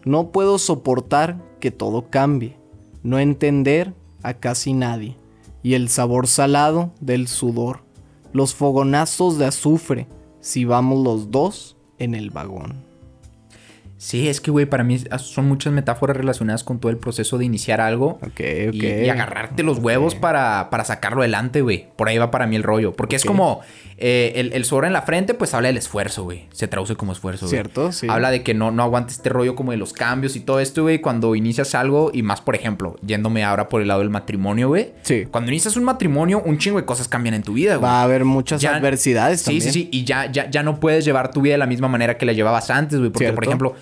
No 0.05 0.31
puedo 0.33 0.59
soportar 0.59 1.37
que 1.61 1.71
todo 1.71 2.11
cambie, 2.11 2.57
no 3.05 3.19
entender 3.21 3.95
a 4.25 4.35
casi 4.35 4.73
nadie, 4.73 5.17
y 5.63 5.75
el 5.75 5.89
sabor 5.89 6.27
salado 6.27 6.91
del 7.01 7.29
sudor, 7.29 7.81
los 8.33 8.55
fogonazos 8.55 9.39
de 9.39 9.47
azufre, 9.47 10.09
si 10.41 10.65
vamos 10.65 11.03
los 11.05 11.31
dos 11.31 11.77
en 11.99 12.15
el 12.17 12.31
vagón. 12.31 12.83
Sí, 13.97 14.29
es 14.29 14.41
que, 14.41 14.51
güey, 14.51 14.67
para 14.67 14.85
mí 14.85 14.99
son 15.19 15.47
muchas 15.49 15.73
metáforas 15.73 16.17
relacionadas 16.17 16.63
con 16.65 16.79
todo 16.79 16.91
el 16.91 16.99
proceso 16.99 17.39
de 17.39 17.45
iniciar 17.47 17.81
algo. 17.81 18.19
Ok, 18.23 18.41
Y, 18.41 18.69
ok. 18.69 19.05
y 19.07 19.09
agarrarte 19.09 19.63
los 19.63 19.79
huevos 19.79 20.15
para, 20.15 20.69
para 20.69 20.85
sacarlo 20.85 21.23
adelante, 21.23 21.63
güey. 21.63 21.87
Por 21.97 22.09
ahí 22.09 22.19
va 22.19 22.31
para 22.31 22.47
mí 22.47 22.57
el 22.57 22.65
rollo. 22.65 22.93
Porque 22.93 23.17
es 23.17 23.25
como 23.25 23.61
eh, 23.97 24.33
el, 24.37 24.53
el 24.53 24.65
sudor 24.67 24.85
en 24.85 24.93
la 24.93 25.03
frente, 25.03 25.33
pues 25.33 25.55
habla 25.55 25.69
del 25.69 25.79
esfuerzo, 25.79 26.25
güey. 26.25 26.47
Se 26.53 26.69
traduce 26.69 26.97
como 26.97 27.13
esfuerzo, 27.13 27.47
güey. 27.47 27.51
Cierto, 27.51 27.93
sí. 27.93 28.07
Habla 28.11 28.31
de 28.31 28.43
que 28.43 28.53
no, 28.53 28.71
no 28.73 28.83
aguantes 28.83 29.17
este 29.17 29.31
rollo 29.31 29.55
como 29.55 29.71
de 29.71 29.79
los 29.79 29.93
cambios 29.95 30.37
y 30.37 30.41
todo 30.41 30.61
esto, 30.61 30.83
güey. 30.83 31.01
Cuando 31.01 31.35
inicias 31.35 31.75
algo, 31.75 32.11
y 32.13 32.23
más, 32.23 32.41
por 32.43 32.57
ejemplo, 32.57 32.97
yéndome 33.07 33.43
ahora 33.45 33.69
por 33.71 33.81
el 33.81 33.89
lado 33.89 34.01
del 34.01 34.11
matrimonio, 34.11 34.69
güey. 34.69 34.93
Sí. 35.03 35.25
Cuando 35.31 35.51
inicias 35.51 35.77
un 35.79 35.85
matrimonio, 35.85 36.43
un 36.45 36.59
chingo 36.59 36.79
de 36.79 36.85
cosas 36.85 37.09
cambian 37.09 37.35
en 37.37 37.43
tu 37.43 37.55
vida, 37.55 37.77
güey. 37.77 37.85
Va 37.91 38.01
a 38.01 38.03
haber 38.03 38.25
muchas 38.27 38.61
Ya- 38.61 38.75
adversidades 38.77 39.41
Sí, 39.41 39.45
también. 39.47 39.63
sí, 39.63 39.71
sí. 39.71 39.89
Y 39.93 40.05
ya, 40.05 40.31
ya, 40.31 40.51
ya 40.51 40.63
no 40.63 40.79
puedes 40.79 41.05
llevar 41.07 41.31
tu 41.31 41.41
vida 41.41 41.55
de 41.55 41.59
la 41.59 41.67
misma 41.67 41.89
manera 41.89 42.19
que 42.19 42.27
la 42.27 42.33
llevabas 42.35 42.69
antes, 42.71 42.99
güey. 42.99 43.11
Porque, 43.11 43.33
por 43.33 43.45
ejemplo, 43.45 43.75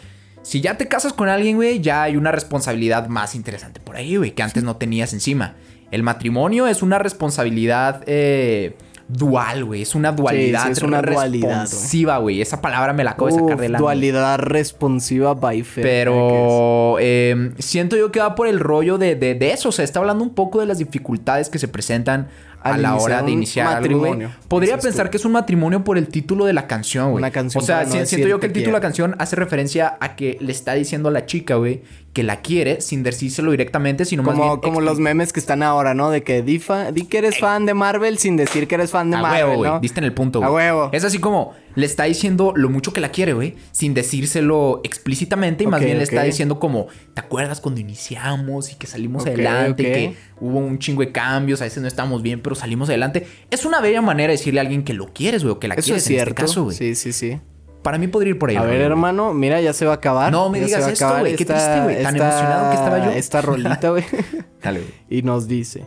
si 0.42 0.60
ya 0.60 0.76
te 0.76 0.88
casas 0.88 1.12
con 1.12 1.28
alguien, 1.28 1.56
güey, 1.56 1.80
ya 1.80 2.02
hay 2.02 2.16
una 2.16 2.32
responsabilidad 2.32 3.08
más 3.08 3.34
interesante 3.34 3.80
por 3.80 3.96
ahí, 3.96 4.16
güey, 4.16 4.32
que 4.32 4.42
antes 4.42 4.62
no 4.62 4.76
tenías 4.76 5.12
encima. 5.12 5.54
El 5.90 6.02
matrimonio 6.02 6.66
es 6.66 6.82
una 6.82 6.98
responsabilidad 6.98 8.02
eh, 8.06 8.76
dual, 9.08 9.64
güey. 9.64 9.82
Es 9.82 9.94
una 9.94 10.12
dualidad. 10.12 10.64
sí, 10.66 10.72
es 10.72 10.82
una 10.82 11.02
dualidad. 11.02 11.62
Responsiva, 11.62 12.18
güey. 12.18 12.40
Esa 12.40 12.60
palabra 12.60 12.92
me 12.92 13.04
la 13.04 13.10
acabo 13.12 13.26
de 13.26 13.34
sacar 13.34 13.54
Uf, 13.54 13.60
de 13.60 13.68
la. 13.68 13.78
dualidad 13.78 14.38
responsiva 14.38 15.34
by 15.34 15.62
Fer, 15.62 15.82
Pero 15.82 16.96
eh, 16.98 17.52
siento 17.58 17.96
yo 17.96 18.10
que 18.10 18.20
va 18.20 18.34
por 18.34 18.46
el 18.48 18.58
rollo 18.58 18.98
de, 18.98 19.14
de, 19.14 19.34
de 19.34 19.52
eso. 19.52 19.68
O 19.68 19.72
sea, 19.72 19.84
está 19.84 20.00
hablando 20.00 20.24
un 20.24 20.34
poco 20.34 20.60
de 20.60 20.66
las 20.66 20.78
dificultades 20.78 21.50
que 21.50 21.58
se 21.58 21.68
presentan 21.68 22.28
a 22.62 22.76
la 22.78 22.96
hora 22.96 23.22
de 23.22 23.30
iniciar 23.30 23.66
algo, 23.66 23.80
matrimonio, 23.80 24.30
Podría 24.48 24.76
tú. 24.76 24.82
pensar 24.84 25.10
que 25.10 25.16
es 25.16 25.24
un 25.24 25.32
matrimonio 25.32 25.84
por 25.84 25.98
el 25.98 26.08
título 26.08 26.44
de 26.44 26.52
la 26.52 26.66
canción, 26.66 27.10
güey. 27.10 27.22
Una 27.22 27.30
canción 27.30 27.62
O 27.62 27.66
sea, 27.66 27.84
no 27.84 28.06
siento 28.06 28.28
yo 28.28 28.40
que 28.40 28.46
el 28.46 28.52
título 28.52 28.72
de 28.72 28.78
la 28.78 28.80
canción 28.80 29.14
hace 29.18 29.36
referencia 29.36 29.96
a 30.00 30.16
que 30.16 30.38
le 30.40 30.52
está 30.52 30.74
diciendo 30.74 31.08
a 31.08 31.12
la 31.12 31.26
chica, 31.26 31.56
güey, 31.56 31.82
que 32.12 32.22
la 32.22 32.42
quiere 32.42 32.82
sin 32.82 33.02
decírselo 33.02 33.52
directamente, 33.52 34.04
sino 34.04 34.22
más 34.22 34.34
Como, 34.34 34.44
bien 34.58 34.60
como 34.60 34.80
los 34.82 34.98
memes 34.98 35.32
que 35.32 35.40
están 35.40 35.62
ahora, 35.62 35.94
¿no? 35.94 36.10
De 36.10 36.22
que 36.22 36.42
di, 36.42 36.58
fa- 36.58 36.92
di 36.92 37.06
que 37.06 37.16
eres 37.18 37.38
fan 37.38 37.64
de 37.64 37.72
Marvel 37.72 38.18
sin 38.18 38.36
decir 38.36 38.68
que 38.68 38.74
eres 38.74 38.90
fan 38.90 39.10
de 39.10 39.16
A 39.16 39.22
Marvel, 39.22 39.44
huevo, 39.44 39.56
güey. 39.56 39.70
¿no? 39.70 39.80
Diste 39.80 40.00
en 40.00 40.04
el 40.04 40.12
punto, 40.12 40.44
A 40.44 40.48
güey. 40.48 40.66
huevo. 40.66 40.90
Es 40.92 41.04
así 41.04 41.18
como 41.18 41.54
le 41.74 41.86
está 41.86 42.04
diciendo 42.04 42.52
lo 42.54 42.68
mucho 42.68 42.92
que 42.92 43.00
la 43.00 43.08
quiere, 43.10 43.32
güey, 43.32 43.54
sin 43.70 43.94
decírselo 43.94 44.82
explícitamente 44.84 45.64
y 45.64 45.66
más 45.66 45.80
bien 45.82 45.96
le 45.96 46.04
está 46.04 46.22
diciendo 46.22 46.60
como, 46.60 46.88
¿te 47.14 47.20
acuerdas 47.22 47.62
cuando 47.62 47.80
iniciamos 47.80 48.70
y 48.72 48.74
que 48.74 48.86
salimos 48.86 49.24
adelante 49.24 49.82
y 49.82 49.86
que 49.86 50.16
hubo 50.38 50.58
un 50.58 50.78
chingo 50.78 51.00
de 51.00 51.12
cambios, 51.12 51.62
a 51.62 51.64
veces 51.64 51.80
no 51.82 51.88
estábamos 51.88 52.20
bien, 52.22 52.40
pero 52.42 52.54
salimos 52.54 52.90
adelante? 52.90 53.26
Es 53.50 53.64
una 53.64 53.80
bella 53.80 54.02
manera 54.02 54.32
de 54.32 54.36
decirle 54.36 54.60
a 54.60 54.62
alguien 54.62 54.84
que 54.84 54.92
lo 54.92 55.06
quieres, 55.14 55.44
güey, 55.44 55.54
o 55.54 55.58
que 55.58 55.68
la 55.68 55.74
Eso 55.76 55.84
quieres 55.86 56.02
es 56.02 56.08
cierto. 56.08 56.22
en 56.24 56.28
este 56.32 56.42
caso, 56.42 56.64
güey. 56.64 56.76
sí, 56.76 56.94
sí, 56.94 57.12
sí. 57.14 57.40
Para 57.82 57.98
mí 57.98 58.06
podría 58.06 58.30
ir 58.30 58.38
por 58.38 58.50
ahí. 58.50 58.56
A 58.56 58.60
ver, 58.60 58.68
rollo, 58.70 58.78
güey. 58.80 58.90
hermano, 58.92 59.34
mira, 59.34 59.60
ya 59.60 59.72
se 59.72 59.84
va 59.86 59.92
a 59.92 59.96
acabar. 59.96 60.30
No 60.30 60.48
me 60.50 60.60
Ya 60.60 60.66
digas 60.66 60.86
esto, 60.88 61.04
acabar 61.04 61.22
güey. 61.22 61.36
Qué 61.36 61.42
esta- 61.42 61.54
triste, 61.54 61.80
güey. 61.82 62.02
Tan 62.02 62.14
esta- 62.16 62.28
emocionado 62.28 62.70
que 62.70 62.76
estaba 62.76 63.04
yo. 63.04 63.10
Esta 63.10 63.40
rolita, 63.42 63.90
güey. 63.90 64.04
Dale, 64.62 64.80
güey. 64.80 64.92
y 65.10 65.22
nos 65.22 65.48
dice: 65.48 65.84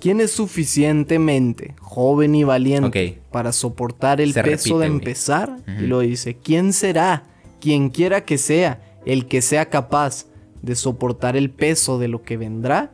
¿Quién 0.00 0.20
es 0.20 0.30
suficientemente 0.32 1.74
joven 1.80 2.34
y 2.34 2.44
valiente 2.44 3.20
para 3.30 3.52
soportar 3.52 4.20
el 4.20 4.32
Se 4.32 4.42
peso 4.42 4.78
de 4.78 4.86
empezar? 4.86 5.56
Y 5.80 5.86
lo 5.86 6.00
dice: 6.00 6.36
¿Quién 6.36 6.72
será? 6.72 7.24
Quien 7.60 7.90
quiera 7.90 8.24
que 8.24 8.38
sea, 8.38 8.80
el 9.06 9.26
que 9.26 9.42
sea 9.42 9.66
capaz 9.70 10.26
de 10.62 10.74
soportar 10.76 11.36
el 11.36 11.50
peso 11.50 11.98
de 11.98 12.08
lo 12.08 12.22
que 12.22 12.36
vendrá. 12.36 12.90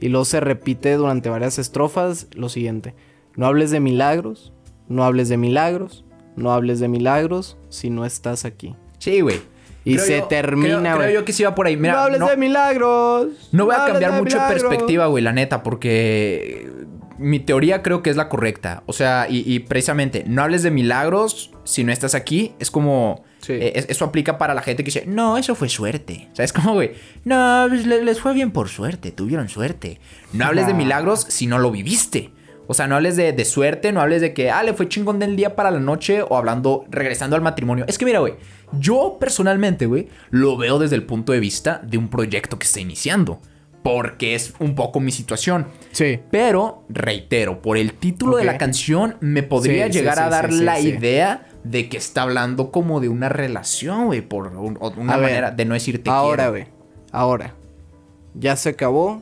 Y 0.00 0.08
luego 0.08 0.24
se 0.24 0.40
repite 0.40 0.94
durante 0.96 1.28
varias 1.28 1.58
estrofas 1.58 2.26
lo 2.32 2.48
siguiente: 2.48 2.94
No 3.36 3.46
hables 3.46 3.70
de 3.70 3.80
milagros, 3.80 4.52
No 4.88 5.04
hables 5.04 5.28
de 5.28 5.36
milagros, 5.36 6.04
no 6.36 6.52
hables 6.52 6.80
de 6.80 6.88
milagros 6.88 7.56
si 7.68 7.90
no 7.90 8.04
estás 8.04 8.44
aquí. 8.44 8.74
Sí, 8.98 9.20
güey. 9.20 9.40
Y 9.84 9.94
Creo 9.94 10.06
se 10.06 10.18
yo- 10.18 10.24
termina, 10.26 10.94
güey. 10.94 11.08
Creo 11.08 11.20
yo 11.20 11.24
que 11.24 11.32
sí 11.32 11.42
va 11.42 11.54
por 11.56 11.66
ahí. 11.66 11.76
Mira, 11.76 11.94
no 11.94 11.98
hables 12.00 12.20
no- 12.20 12.28
de 12.28 12.36
milagros. 12.36 13.28
No 13.50 13.64
voy 13.66 13.74
a 13.74 13.86
cambiar 13.86 14.12
de 14.14 14.20
mucho 14.20 14.38
de 14.40 14.46
perspectiva, 14.48 15.06
güey, 15.06 15.24
la 15.24 15.32
neta, 15.32 15.62
porque 15.62 16.70
mi 17.18 17.40
teoría 17.40 17.82
creo 17.82 18.02
que 18.02 18.10
es 18.10 18.16
la 18.16 18.28
correcta. 18.28 18.82
O 18.86 18.92
sea, 18.92 19.26
y, 19.28 19.42
y 19.52 19.58
precisamente, 19.60 20.24
no 20.26 20.42
hables 20.42 20.62
de 20.62 20.70
milagros 20.70 21.50
si 21.64 21.82
no 21.84 21.92
estás 21.92 22.14
aquí. 22.14 22.52
Es 22.60 22.70
como... 22.70 23.24
Sí. 23.40 23.54
eh, 23.54 23.72
es- 23.74 23.86
eso 23.90 24.04
aplica 24.04 24.38
para 24.38 24.54
la 24.54 24.62
gente 24.62 24.84
que 24.84 24.88
dice, 24.92 25.04
no, 25.06 25.36
eso 25.36 25.56
fue 25.56 25.68
suerte. 25.68 26.28
O 26.32 26.36
sea, 26.36 26.44
es 26.44 26.52
como, 26.52 26.74
güey, 26.74 26.92
no, 27.24 27.66
pues, 27.68 27.84
le- 27.86 28.04
les 28.04 28.20
fue 28.20 28.34
bien 28.34 28.52
por 28.52 28.68
suerte, 28.68 29.10
tuvieron 29.10 29.48
suerte. 29.48 29.98
No 30.32 30.44
hables 30.46 30.68
de 30.68 30.74
milagros 30.74 31.26
si 31.28 31.48
no 31.48 31.58
lo 31.58 31.72
viviste. 31.72 32.30
O 32.66 32.74
sea, 32.74 32.86
no 32.86 32.96
hables 32.96 33.16
de, 33.16 33.32
de 33.32 33.44
suerte, 33.44 33.92
no 33.92 34.00
hables 34.00 34.20
de 34.20 34.32
que, 34.34 34.50
ah, 34.50 34.62
le 34.62 34.72
fue 34.72 34.88
chingón 34.88 35.18
del 35.18 35.36
día 35.36 35.56
para 35.56 35.70
la 35.70 35.80
noche 35.80 36.22
o 36.22 36.36
hablando, 36.36 36.84
regresando 36.90 37.36
al 37.36 37.42
matrimonio. 37.42 37.84
Es 37.88 37.98
que 37.98 38.04
mira, 38.04 38.20
güey, 38.20 38.34
yo 38.78 39.16
personalmente, 39.20 39.86
güey, 39.86 40.08
lo 40.30 40.56
veo 40.56 40.78
desde 40.78 40.96
el 40.96 41.04
punto 41.04 41.32
de 41.32 41.40
vista 41.40 41.80
de 41.84 41.98
un 41.98 42.08
proyecto 42.08 42.58
que 42.58 42.64
está 42.64 42.80
iniciando. 42.80 43.40
Porque 43.82 44.36
es 44.36 44.54
un 44.60 44.76
poco 44.76 45.00
mi 45.00 45.10
situación. 45.10 45.66
Sí. 45.90 46.20
Pero, 46.30 46.84
reitero, 46.88 47.60
por 47.62 47.76
el 47.76 47.94
título 47.94 48.36
de 48.36 48.44
la 48.44 48.56
canción 48.56 49.16
me 49.20 49.42
podría 49.42 49.86
Sí, 49.88 49.94
llegar 49.94 50.14
sí, 50.18 50.20
a 50.22 50.28
dar 50.28 50.52
la 50.52 50.78
idea 50.78 51.48
de 51.64 51.88
que 51.88 51.96
está 51.96 52.22
hablando 52.22 52.70
como 52.70 53.00
de 53.00 53.08
una 53.08 53.28
relación, 53.28 54.06
güey, 54.06 54.20
por 54.22 54.46
un- 54.56 54.78
una 54.80 55.14
A 55.14 55.16
ver, 55.16 55.26
manera 55.26 55.50
de 55.50 55.64
no 55.64 55.74
decirte 55.74 56.08
Ahora, 56.10 56.50
güey. 56.50 56.66
Ahora. 57.10 57.54
Ya 58.34 58.54
se 58.54 58.68
acabó. 58.68 59.20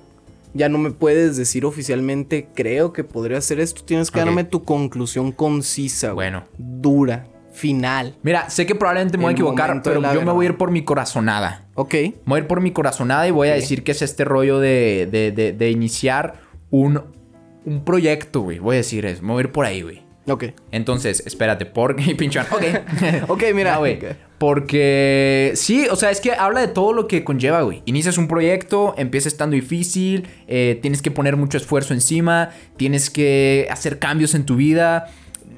Ya 0.55 0.69
no 0.69 0.79
me 0.79 0.91
puedes 0.91 1.37
decir 1.37 1.65
oficialmente, 1.65 2.49
creo 2.55 2.93
que 2.93 3.05
podría 3.05 3.39
hacer 3.39 3.61
esto. 3.61 3.85
Tienes 3.85 4.11
que 4.11 4.19
darme 4.27 4.45
tu 4.45 4.65
conclusión 4.65 5.33
concisa, 5.33 6.11
güey. 6.13 6.31
Bueno. 6.31 6.45
Dura. 6.59 7.27
Final. 7.53 8.17
Mira, 8.23 8.49
sé 8.49 8.65
que 8.65 8.77
probablemente 8.77 9.19
me 9.19 9.25
voy 9.25 9.31
a 9.31 9.33
equivocar, 9.33 9.83
pero 9.83 10.01
yo 10.15 10.21
me 10.27 10.33
voy 10.33 10.47
a 10.47 10.49
ir 10.51 10.57
por 10.57 10.71
mi 10.71 10.85
corazonada. 10.85 11.67
Ok. 11.75 11.95
Me 11.95 12.15
voy 12.25 12.37
a 12.39 12.43
ir 12.43 12.47
por 12.47 12.61
mi 12.61 12.71
corazonada 12.71 13.27
y 13.27 13.33
voy 13.33 13.49
a 13.49 13.55
decir 13.55 13.83
que 13.83 13.91
es 13.91 14.03
este 14.03 14.25
rollo 14.25 14.61
de, 14.61 15.09
de, 15.11 15.33
de- 15.33 15.53
de 15.53 15.71
iniciar 15.71 16.35
un, 16.71 17.03
un 17.65 17.85
proyecto, 17.85 18.43
güey. 18.43 18.61
Voy 18.61 18.77
a 18.77 18.79
decir 18.79 19.05
eso. 19.05 19.23
Me 19.23 19.33
voy 19.33 19.43
a 19.43 19.47
ir 19.47 19.53
por 19.53 19.67
ahí, 19.67 19.83
güey. 19.83 20.03
Ok. 20.31 20.45
Entonces, 20.71 21.23
espérate, 21.27 21.67
porque 21.67 22.15
pinchón. 22.19 22.47
Ok. 22.51 22.63
Ok, 23.29 23.43
mira. 23.55 23.75
No, 23.75 23.81
güey. 23.81 23.99
Porque 24.39 25.53
sí, 25.55 25.87
o 25.91 25.97
sea, 25.97 26.11
es 26.11 26.21
que 26.21 26.33
habla 26.33 26.61
de 26.61 26.69
todo 26.69 26.93
lo 26.93 27.07
que 27.07 27.25
conlleva, 27.25 27.61
güey. 27.63 27.83
Inicias 27.85 28.17
un 28.17 28.27
proyecto, 28.27 28.95
empieza 28.97 29.29
estando 29.29 29.55
difícil, 29.55 30.27
eh, 30.49 30.79
tienes 30.81 31.03
que 31.03 31.11
poner 31.11 31.37
mucho 31.37 31.59
esfuerzo 31.59 31.93
encima, 31.93 32.51
tienes 32.77 33.11
que 33.11 33.69
hacer 33.71 33.99
cambios 33.99 34.35
en 34.35 34.47
tu 34.47 34.57
vida. 34.57 35.09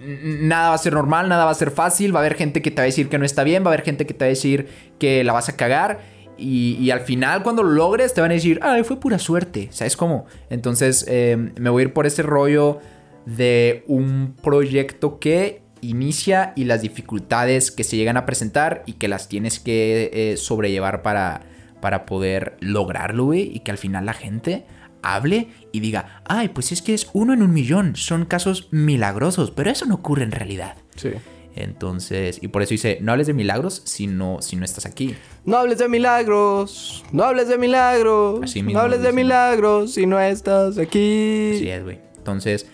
Nada 0.05 0.71
va 0.71 0.75
a 0.75 0.79
ser 0.79 0.95
normal, 0.95 1.29
nada 1.29 1.45
va 1.45 1.52
a 1.52 1.55
ser 1.55 1.71
fácil. 1.71 2.14
Va 2.14 2.19
a 2.19 2.23
haber 2.23 2.35
gente 2.35 2.61
que 2.61 2.71
te 2.71 2.76
va 2.79 2.83
a 2.83 2.87
decir 2.87 3.09
que 3.09 3.19
no 3.19 3.25
está 3.25 3.45
bien, 3.45 3.62
va 3.62 3.69
a 3.69 3.75
haber 3.75 3.85
gente 3.85 4.05
que 4.05 4.14
te 4.14 4.25
va 4.25 4.26
a 4.26 4.31
decir 4.31 4.67
que 4.99 5.23
la 5.23 5.33
vas 5.33 5.49
a 5.49 5.57
cagar. 5.57 6.00
Y, 6.37 6.76
y 6.81 6.91
al 6.91 7.00
final, 7.00 7.45
cuando 7.45 7.62
lo 7.62 7.71
logres, 7.71 8.14
te 8.14 8.21
van 8.21 8.33
a 8.33 8.35
decir, 8.35 8.59
ay, 8.62 8.83
fue 8.83 8.99
pura 8.99 9.19
suerte. 9.21 9.69
¿Sabes 9.71 9.97
cómo? 9.97 10.26
Entonces, 10.50 11.05
eh, 11.07 11.52
me 11.57 11.71
voy 11.71 11.83
a 11.83 11.87
ir 11.87 11.93
por 11.93 12.07
ese 12.07 12.23
rollo 12.23 12.81
de 13.26 13.85
un 13.87 14.35
proyecto 14.43 15.19
que 15.19 15.62
inicia 15.81 16.52
y 16.57 16.64
las 16.64 16.83
dificultades 16.83 17.71
que 17.71 17.85
se 17.85 17.97
llegan 17.97 18.17
a 18.17 18.25
presentar 18.25 18.83
y 18.87 18.95
que 18.95 19.09
las 19.09 19.29
tienes 19.29 19.59
que 19.59 20.11
eh, 20.12 20.37
sobrellevar 20.37 21.02
para, 21.02 21.43
para 21.81 22.07
poder 22.07 22.57
lograrlo, 22.61 23.25
güey. 23.25 23.55
Y 23.55 23.61
que 23.61 23.71
al 23.71 23.79
final 23.79 24.07
la 24.07 24.14
gente 24.14 24.64
hable 25.02 25.49
y 25.73 25.81
diga, 25.81 26.23
ay, 26.25 26.49
pues 26.49 26.73
es 26.73 26.81
que 26.81 26.95
es 26.95 27.09
uno 27.12 27.35
en 27.35 27.43
un 27.43 27.52
millón. 27.52 27.97
Son 27.97 28.25
casos 28.25 28.69
milagrosos, 28.71 29.50
pero 29.50 29.71
eso 29.71 29.85
no 29.87 29.97
ocurre 29.97 30.23
en 30.23 30.33
realidad. 30.33 30.76
Sí. 30.97 31.11
Entonces, 31.55 32.38
y 32.41 32.49
por 32.49 32.62
eso 32.62 32.71
dice, 32.71 32.99
no 33.02 33.12
hables 33.12 33.26
de 33.26 33.35
milagros 33.35 33.83
si 33.85 34.07
no, 34.07 34.41
si 34.41 34.57
no 34.57 34.64
estás 34.64 34.87
aquí. 34.87 35.14
No 35.45 35.59
hables 35.59 35.79
de 35.79 35.88
milagros. 35.88 37.05
No 37.12 37.25
hables 37.25 37.49
de 37.49 37.59
milagros. 37.59 38.40
Así 38.42 38.62
mismo 38.62 38.79
no 38.79 38.85
hables 38.85 39.03
de 39.03 39.12
milagros 39.12 39.92
si 39.92 40.07
no 40.07 40.18
estás 40.18 40.79
aquí. 40.79 41.53
Así 41.57 41.68
es, 41.68 41.83
güey. 41.83 42.01
Entonces, 42.16 42.66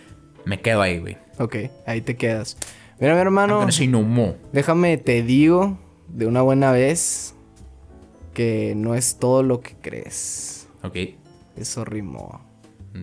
me 0.45 0.61
quedo 0.61 0.83
ahí, 0.83 0.99
güey. 0.99 1.17
Ok, 1.39 1.57
ahí 1.87 2.01
te 2.01 2.17
quedas. 2.17 2.57
Mira, 3.01 3.15
mi 3.15 3.21
hermano. 3.21 3.61
Déjame 4.53 4.97
te 4.99 5.23
digo 5.23 5.79
de 6.09 6.27
una 6.27 6.43
buena 6.43 6.73
vez 6.73 7.35
que 8.35 8.75
no 8.77 8.95
es 8.95 9.19
todo 9.19 9.43
lo 9.43 9.61
que 9.61 9.75
crees. 9.81 10.69
Ok. 10.83 10.97
Eso 11.57 11.85
rimó. 11.85 12.48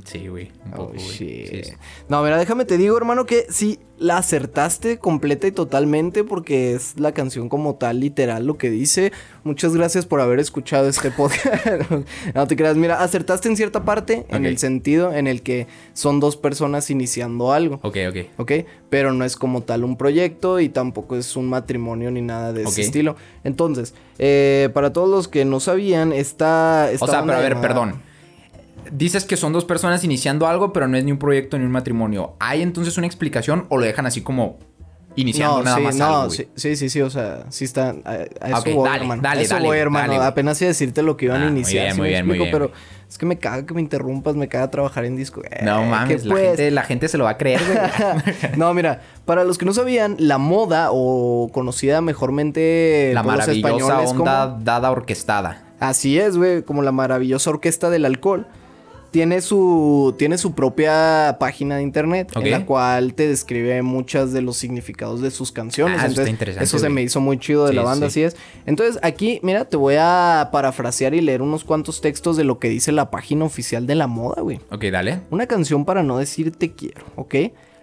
Sí, 0.03 0.27
güey. 0.27 0.51
Un 0.65 0.73
Oh, 0.73 0.77
poco, 0.77 0.93
güey. 0.93 0.99
shit. 1.07 1.47
Sí, 1.49 1.63
sí. 1.63 1.73
No, 2.09 2.21
mira, 2.23 2.37
déjame 2.37 2.65
te 2.65 2.77
digo, 2.77 2.97
hermano, 2.97 3.25
que 3.25 3.45
sí 3.49 3.79
la 3.97 4.17
acertaste 4.17 4.99
completa 4.99 5.47
y 5.47 5.53
totalmente 5.53 6.25
porque 6.25 6.73
es 6.73 6.99
la 6.99 7.13
canción 7.13 7.47
como 7.47 7.75
tal, 7.75 8.01
literal, 8.01 8.45
lo 8.45 8.57
que 8.57 8.69
dice. 8.69 9.13
Muchas 9.45 9.73
gracias 9.73 10.05
por 10.05 10.19
haber 10.19 10.39
escuchado 10.39 10.89
este 10.89 11.11
podcast. 11.17 11.89
no 12.33 12.45
te 12.47 12.55
creas, 12.57 12.75
mira, 12.75 13.01
acertaste 13.01 13.47
en 13.47 13.55
cierta 13.55 13.85
parte, 13.85 14.25
en 14.29 14.45
el 14.45 14.57
sentido 14.57 15.13
en 15.13 15.27
el 15.27 15.41
que 15.43 15.67
son 15.93 16.19
dos 16.19 16.35
personas 16.35 16.89
iniciando 16.89 17.53
algo. 17.53 17.79
Ok, 17.83 17.97
ok. 18.09 18.17
¿ok? 18.37 18.51
Pero 18.89 19.13
no 19.13 19.23
es 19.23 19.37
como 19.37 19.61
tal 19.61 19.83
un 19.85 19.95
proyecto 19.97 20.59
y 20.59 20.67
tampoco 20.69 21.15
es 21.15 21.35
un 21.37 21.47
matrimonio 21.47 22.11
ni 22.11 22.21
nada 22.21 22.51
de 22.51 22.63
ese 22.63 22.81
estilo. 22.81 23.15
Entonces, 23.45 23.93
eh, 24.19 24.69
para 24.73 24.91
todos 24.91 25.09
los 25.09 25.27
que 25.29 25.45
no 25.45 25.59
sabían, 25.61 26.11
esta 26.11 26.89
O 26.99 27.07
sea, 27.07 27.21
pero 27.23 27.37
a 27.37 27.41
ver, 27.41 27.53
llamada- 27.53 27.61
perdón. 27.61 28.01
Dices 28.91 29.25
que 29.25 29.37
son 29.37 29.53
dos 29.53 29.65
personas 29.65 30.03
iniciando 30.03 30.47
algo, 30.47 30.71
pero 30.73 30.87
no 30.87 30.97
es 30.97 31.03
ni 31.03 31.11
un 31.11 31.17
proyecto 31.19 31.57
ni 31.57 31.65
un 31.65 31.71
matrimonio. 31.71 32.35
¿Hay 32.39 32.61
entonces 32.61 32.97
una 32.97 33.07
explicación 33.07 33.65
o 33.69 33.77
lo 33.77 33.85
dejan 33.85 34.05
así 34.05 34.21
como 34.21 34.57
iniciando 35.17 35.59
no, 35.59 35.63
nada 35.63 35.77
sí, 35.77 35.83
más 35.83 35.95
no, 35.95 36.05
algo, 36.19 36.29
sí, 36.29 36.47
sí, 36.55 36.75
sí, 36.75 36.89
sí, 36.89 37.01
o 37.01 37.09
sea, 37.09 37.45
sí 37.49 37.63
está... 37.63 37.95
A, 38.03 38.11
a 38.11 38.49
eso 38.49 38.57
Ok, 38.59 38.67
voy, 38.73 38.89
dale, 38.89 39.01
hermano. 39.01 39.21
dale, 39.21 39.39
a 39.39 39.43
eso 39.43 39.53
dale, 39.55 39.67
voy, 39.67 39.77
hermano. 39.77 40.13
dale. 40.13 40.25
Apenas 40.25 40.61
iba 40.61 40.67
a 40.67 40.71
decirte 40.73 41.01
lo 41.03 41.15
que 41.15 41.25
iban 41.25 41.41
Ah, 41.41 41.47
a 41.47 41.49
muy 41.51 41.59
iniciar, 41.59 41.83
bien, 41.85 41.93
¿sí 41.95 41.99
muy 42.01 42.07
me 42.07 42.09
bien, 42.13 42.27
muy 42.27 42.37
bien, 42.37 42.51
Pero 42.51 42.71
es 43.09 43.17
que 43.17 43.25
me 43.25 43.37
caga 43.39 43.65
que 43.65 43.73
me 43.73 43.79
interrumpas, 43.79 44.35
me 44.35 44.49
caga 44.49 44.69
trabajar 44.71 45.05
en 45.05 45.15
disco. 45.15 45.41
No 45.63 45.83
Eh, 45.83 45.89
mames, 45.89 46.21
¿qué 46.23 46.27
la, 46.27 46.33
pues? 46.33 46.47
gente, 46.47 46.71
la 46.71 46.83
gente 46.83 47.07
se 47.07 47.17
lo 47.17 47.23
va 47.23 47.29
a 47.29 47.37
creer, 47.37 47.61
no, 48.57 48.73
mira, 48.73 49.03
para 49.23 49.45
los 49.45 49.57
que 49.57 49.63
no 49.65 49.73
sabían, 49.73 50.17
la 50.19 50.37
moda 50.37 50.89
o 50.91 51.49
conocida 51.53 52.01
mejormente 52.01 53.11
la 53.13 53.23
por 53.23 53.31
los 53.35 53.39
maravillosa 53.39 53.77
españoles 53.93 54.09
onda 54.11 54.49
como- 54.51 54.63
dada 54.65 54.91
orquestada. 54.91 55.63
Así 55.79 56.19
es, 56.19 56.35
güey, 56.35 56.63
como 56.63 56.81
la 56.81 56.91
maravillosa 56.91 57.49
orquesta 57.51 57.89
del 57.89 58.03
alcohol. 58.05 58.47
Tiene 59.15 59.39
su, 59.39 60.13
tiene 60.17 60.37
su 60.37 60.51
propia 60.55 61.37
página 61.39 61.77
de 61.77 61.83
internet 61.83 62.33
en 62.35 62.51
la 62.51 62.65
cual 62.65 63.13
te 63.13 63.29
describe 63.29 63.81
muchos 63.81 64.33
de 64.33 64.41
los 64.41 64.57
significados 64.57 65.21
de 65.21 65.31
sus 65.31 65.53
canciones. 65.53 66.01
Ah, 66.01 66.07
Entonces, 66.07 66.27
interesante, 66.27 66.65
Eso 66.65 66.79
se 66.79 66.89
me 66.89 67.01
hizo 67.01 67.21
muy 67.21 67.37
chido 67.39 67.63
de 67.63 67.69
Sí, 67.69 67.75
la 67.77 67.83
banda, 67.83 68.09
sí. 68.09 68.25
así 68.25 68.35
es. 68.35 68.41
Entonces, 68.65 68.99
aquí, 69.03 69.39
mira, 69.41 69.63
te 69.63 69.77
voy 69.77 69.95
a 69.97 70.49
parafrasear 70.51 71.13
y 71.13 71.21
leer 71.21 71.41
unos 71.41 71.63
cuantos 71.63 72.01
textos 72.01 72.35
de 72.35 72.43
lo 72.43 72.59
que 72.59 72.67
dice 72.67 72.91
la 72.91 73.09
página 73.09 73.45
oficial 73.45 73.87
de 73.87 73.95
la 73.95 74.07
moda, 74.07 74.41
güey. 74.41 74.59
Ok, 74.69 74.83
dale. 74.91 75.21
Una 75.29 75.47
canción 75.47 75.85
para 75.85 76.03
no 76.03 76.17
decir 76.17 76.51
te 76.51 76.73
quiero, 76.73 77.05
¿ok? 77.15 77.35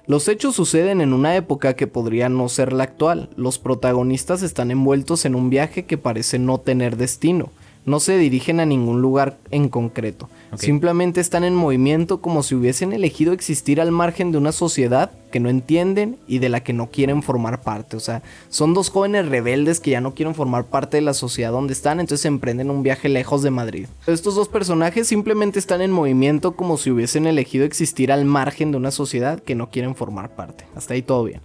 Los 0.06 0.28
hechos 0.28 0.54
suceden 0.54 1.00
en 1.00 1.14
una 1.14 1.34
época 1.34 1.76
que 1.76 1.86
podría 1.86 2.28
no 2.28 2.50
ser 2.50 2.74
la 2.74 2.84
actual. 2.84 3.30
Los 3.36 3.58
protagonistas 3.58 4.42
están 4.42 4.70
envueltos 4.70 5.24
en 5.24 5.34
un 5.34 5.48
viaje 5.48 5.86
que 5.86 5.96
parece 5.96 6.38
no 6.38 6.58
tener 6.58 6.98
destino. 6.98 7.50
No 7.84 8.00
se 8.00 8.16
dirigen 8.16 8.60
a 8.60 8.66
ningún 8.66 9.02
lugar 9.02 9.38
en 9.50 9.68
concreto. 9.68 10.28
Simplemente 10.56 11.20
están 11.20 11.44
en 11.44 11.54
movimiento 11.54 12.20
como 12.20 12.42
si 12.42 12.54
hubiesen 12.54 12.92
elegido 12.92 13.32
existir 13.32 13.80
al 13.80 13.90
margen 13.90 14.32
de 14.32 14.38
una 14.38 14.52
sociedad 14.52 15.10
que 15.32 15.40
no 15.40 15.48
entienden 15.48 16.18
y 16.28 16.38
de 16.38 16.48
la 16.48 16.62
que 16.62 16.72
no 16.72 16.90
quieren 16.90 17.22
formar 17.22 17.62
parte. 17.62 17.96
O 17.96 18.00
sea, 18.00 18.22
son 18.50 18.74
dos 18.74 18.90
jóvenes 18.90 19.28
rebeldes 19.28 19.80
que 19.80 19.90
ya 19.90 20.00
no 20.00 20.14
quieren 20.14 20.34
formar 20.34 20.66
parte 20.66 20.98
de 20.98 21.00
la 21.00 21.14
sociedad 21.14 21.50
donde 21.50 21.72
están, 21.72 21.98
entonces 21.98 22.26
emprenden 22.26 22.70
un 22.70 22.82
viaje 22.82 23.08
lejos 23.08 23.42
de 23.42 23.50
Madrid. 23.50 23.86
Estos 24.06 24.34
dos 24.34 24.48
personajes 24.48 25.08
simplemente 25.08 25.58
están 25.58 25.80
en 25.80 25.90
movimiento 25.90 26.54
como 26.54 26.76
si 26.76 26.90
hubiesen 26.90 27.26
elegido 27.26 27.64
existir 27.64 28.12
al 28.12 28.24
margen 28.24 28.70
de 28.70 28.76
una 28.76 28.90
sociedad 28.90 29.40
que 29.40 29.54
no 29.54 29.70
quieren 29.70 29.96
formar 29.96 30.34
parte. 30.36 30.66
Hasta 30.76 30.94
ahí 30.94 31.02
todo 31.02 31.24
bien. 31.24 31.40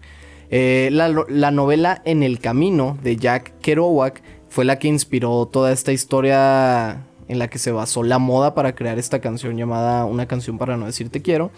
Eh, 0.50 0.90
la, 0.94 1.14
la 1.28 1.52
novela 1.52 2.02
En 2.06 2.24
el 2.24 2.40
Camino 2.40 2.98
de 3.04 3.18
Jack 3.18 3.54
Kerouac 3.62 4.22
fue 4.50 4.66
la 4.66 4.80
que 4.80 4.88
inspiró 4.88 5.46
toda 5.46 5.72
esta 5.72 5.92
historia 5.92 7.06
en 7.28 7.40
la 7.40 7.50
que 7.50 7.60
se 7.60 7.72
basó 7.72 8.04
la 8.04 8.20
moda 8.20 8.56
para 8.56 8.74
crear 8.76 8.98
esta 9.00 9.20
canción 9.20 9.58
llamada 9.58 10.06
Una 10.06 10.28
canción 10.28 10.58
para 10.58 10.78
no 10.78 10.86
decir 10.86 11.10
te 11.10 11.22
quiero. 11.22 11.52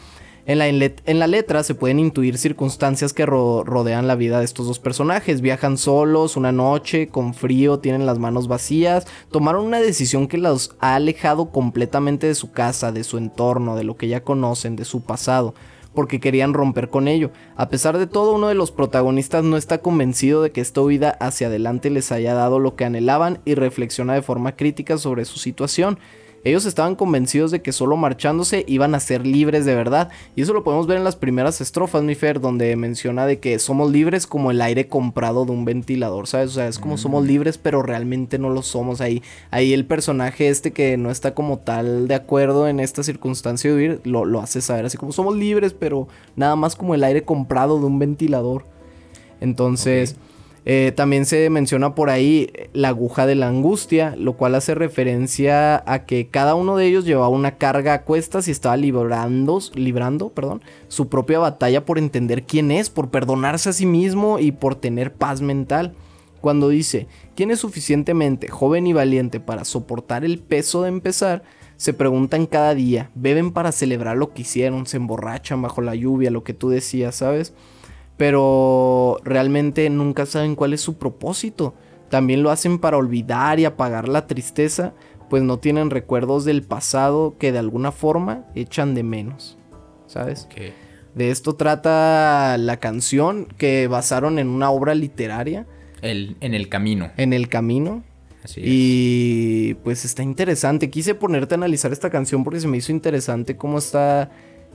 En 0.45 0.57
la, 0.57 0.67
en 0.67 1.19
la 1.19 1.27
letra 1.27 1.61
se 1.61 1.75
pueden 1.75 1.99
intuir 1.99 2.39
circunstancias 2.39 3.13
que 3.13 3.27
ro- 3.27 3.63
rodean 3.63 4.07
la 4.07 4.15
vida 4.15 4.39
de 4.39 4.45
estos 4.45 4.65
dos 4.65 4.79
personajes. 4.79 5.41
Viajan 5.41 5.77
solos 5.77 6.37
una 6.37 6.51
noche, 6.51 7.07
con 7.09 7.35
frío, 7.35 7.77
tienen 7.77 8.07
las 8.07 8.17
manos 8.17 8.47
vacías, 8.47 9.05
tomaron 9.31 9.63
una 9.63 9.79
decisión 9.79 10.27
que 10.27 10.39
los 10.39 10.75
ha 10.79 10.95
alejado 10.95 11.51
completamente 11.51 12.25
de 12.25 12.33
su 12.33 12.51
casa, 12.51 12.91
de 12.91 13.03
su 13.03 13.19
entorno, 13.19 13.75
de 13.75 13.83
lo 13.83 13.95
que 13.95 14.07
ya 14.07 14.23
conocen, 14.23 14.75
de 14.75 14.85
su 14.85 15.01
pasado 15.03 15.53
porque 15.99 16.21
querían 16.21 16.53
romper 16.53 16.89
con 16.89 17.09
ello. 17.09 17.31
A 17.57 17.67
pesar 17.67 17.97
de 17.97 18.07
todo, 18.07 18.33
uno 18.33 18.47
de 18.47 18.55
los 18.55 18.71
protagonistas 18.71 19.43
no 19.43 19.57
está 19.57 19.79
convencido 19.79 20.41
de 20.41 20.53
que 20.53 20.61
esta 20.61 20.79
huida 20.79 21.09
hacia 21.19 21.47
adelante 21.47 21.89
les 21.89 22.13
haya 22.13 22.33
dado 22.33 22.57
lo 22.57 22.77
que 22.77 22.85
anhelaban 22.85 23.41
y 23.43 23.55
reflexiona 23.55 24.13
de 24.13 24.21
forma 24.21 24.55
crítica 24.55 24.97
sobre 24.97 25.25
su 25.25 25.39
situación. 25.39 25.99
Ellos 26.43 26.65
estaban 26.65 26.95
convencidos 26.95 27.51
de 27.51 27.61
que 27.61 27.71
solo 27.71 27.97
marchándose 27.97 28.63
iban 28.67 28.95
a 28.95 28.99
ser 28.99 29.25
libres 29.25 29.65
de 29.65 29.75
verdad. 29.75 30.09
Y 30.35 30.41
eso 30.41 30.53
lo 30.53 30.63
podemos 30.63 30.87
ver 30.87 30.97
en 30.97 31.03
las 31.03 31.15
primeras 31.15 31.61
estrofas, 31.61 32.03
mi 32.03 32.15
Fer, 32.15 32.39
donde 32.39 32.75
menciona 32.75 33.25
de 33.25 33.39
que 33.39 33.59
somos 33.59 33.91
libres 33.91 34.27
como 34.27 34.51
el 34.51 34.61
aire 34.61 34.87
comprado 34.87 35.45
de 35.45 35.51
un 35.51 35.65
ventilador, 35.65 36.27
¿sabes? 36.27 36.51
O 36.51 36.53
sea, 36.53 36.67
es 36.67 36.79
como 36.79 36.97
somos 36.97 37.25
libres, 37.25 37.57
pero 37.57 37.81
realmente 37.81 38.39
no 38.39 38.49
lo 38.49 38.61
somos. 38.61 39.01
Ahí, 39.01 39.21
ahí 39.51 39.73
el 39.73 39.85
personaje 39.85 40.49
este 40.49 40.71
que 40.71 40.97
no 40.97 41.11
está 41.11 41.33
como 41.33 41.59
tal 41.59 42.07
de 42.07 42.15
acuerdo 42.15 42.67
en 42.67 42.79
esta 42.79 43.03
circunstancia 43.03 43.69
de 43.69 43.75
vivir, 43.75 44.01
lo, 44.05 44.25
lo 44.25 44.39
hace 44.39 44.61
saber 44.61 44.85
así 44.85 44.97
como 44.97 45.11
somos 45.11 45.35
libres, 45.35 45.73
pero 45.73 46.07
nada 46.35 46.55
más 46.55 46.75
como 46.75 46.95
el 46.95 47.03
aire 47.03 47.23
comprado 47.23 47.79
de 47.79 47.85
un 47.85 47.99
ventilador. 47.99 48.63
Entonces... 49.41 50.15
Eh, 50.65 50.91
también 50.95 51.25
se 51.25 51.49
menciona 51.49 51.95
por 51.95 52.09
ahí 52.09 52.51
la 52.73 52.89
aguja 52.89 53.25
de 53.25 53.35
la 53.35 53.47
angustia, 53.47 54.15
lo 54.17 54.33
cual 54.33 54.55
hace 54.55 54.75
referencia 54.75 55.83
a 55.85 56.05
que 56.05 56.27
cada 56.27 56.55
uno 56.55 56.77
de 56.77 56.85
ellos 56.85 57.05
llevaba 57.05 57.29
una 57.29 57.57
carga 57.57 57.93
a 57.93 58.01
cuestas 58.03 58.47
y 58.47 58.51
estaba 58.51 58.77
librando, 58.77 59.59
librando 59.73 60.29
perdón, 60.29 60.61
su 60.87 61.07
propia 61.07 61.39
batalla 61.39 61.85
por 61.85 61.97
entender 61.97 62.43
quién 62.43 62.71
es, 62.71 62.89
por 62.89 63.09
perdonarse 63.09 63.69
a 63.69 63.73
sí 63.73 63.85
mismo 63.85 64.39
y 64.39 64.51
por 64.51 64.75
tener 64.75 65.13
paz 65.13 65.41
mental. 65.41 65.93
Cuando 66.41 66.69
dice, 66.69 67.07
¿quién 67.35 67.51
es 67.51 67.59
suficientemente 67.59 68.47
joven 68.47 68.87
y 68.87 68.93
valiente 68.93 69.39
para 69.39 69.65
soportar 69.65 70.23
el 70.23 70.39
peso 70.39 70.83
de 70.83 70.89
empezar? 70.89 71.43
Se 71.75 71.93
preguntan 71.93 72.45
cada 72.45 72.75
día, 72.75 73.09
beben 73.15 73.51
para 73.51 73.71
celebrar 73.71 74.17
lo 74.17 74.33
que 74.33 74.41
hicieron, 74.43 74.85
se 74.85 74.97
emborrachan 74.97 75.61
bajo 75.61 75.81
la 75.81 75.95
lluvia, 75.95 76.31
lo 76.31 76.43
que 76.43 76.53
tú 76.53 76.69
decías, 76.69 77.15
¿sabes? 77.15 77.53
Pero 78.19 79.21
realmente 79.23 79.89
nunca 79.89 80.25
saben 80.25 80.55
cuál 80.55 80.73
es 80.73 80.81
su 80.81 80.97
propósito. 80.97 81.73
También 82.09 82.43
lo 82.43 82.51
hacen 82.51 82.77
para 82.77 82.97
olvidar 82.97 83.61
y 83.61 83.65
apagar 83.65 84.09
la 84.09 84.27
tristeza, 84.27 84.93
pues 85.29 85.41
no 85.41 85.59
tienen 85.59 85.89
recuerdos 85.89 86.43
del 86.43 86.63
pasado 86.63 87.37
que 87.39 87.53
de 87.53 87.59
alguna 87.59 87.93
forma 87.93 88.43
echan 88.55 88.93
de 88.93 89.03
menos, 89.03 89.57
¿sabes? 90.05 90.49
De 91.15 91.31
esto 91.31 91.55
trata 91.55 92.57
la 92.57 92.75
canción 92.81 93.47
que 93.57 93.87
basaron 93.87 94.37
en 94.37 94.49
una 94.49 94.69
obra 94.69 94.95
literaria. 94.95 95.65
El, 96.01 96.35
en 96.41 96.53
el 96.53 96.67
camino. 96.67 97.11
En 97.15 97.31
el 97.31 97.47
camino. 97.47 98.03
Así 98.43 98.59
y 98.61 99.73
pues 99.75 100.03
está 100.03 100.23
interesante. 100.23 100.89
Quise 100.89 101.15
ponerte 101.15 101.53
a 101.53 101.57
analizar 101.57 101.93
esta 101.93 102.09
canción 102.09 102.43
porque 102.43 102.59
se 102.59 102.67
me 102.67 102.75
hizo 102.75 102.91
interesante 102.91 103.55
cómo 103.55 103.77
está 103.77 104.29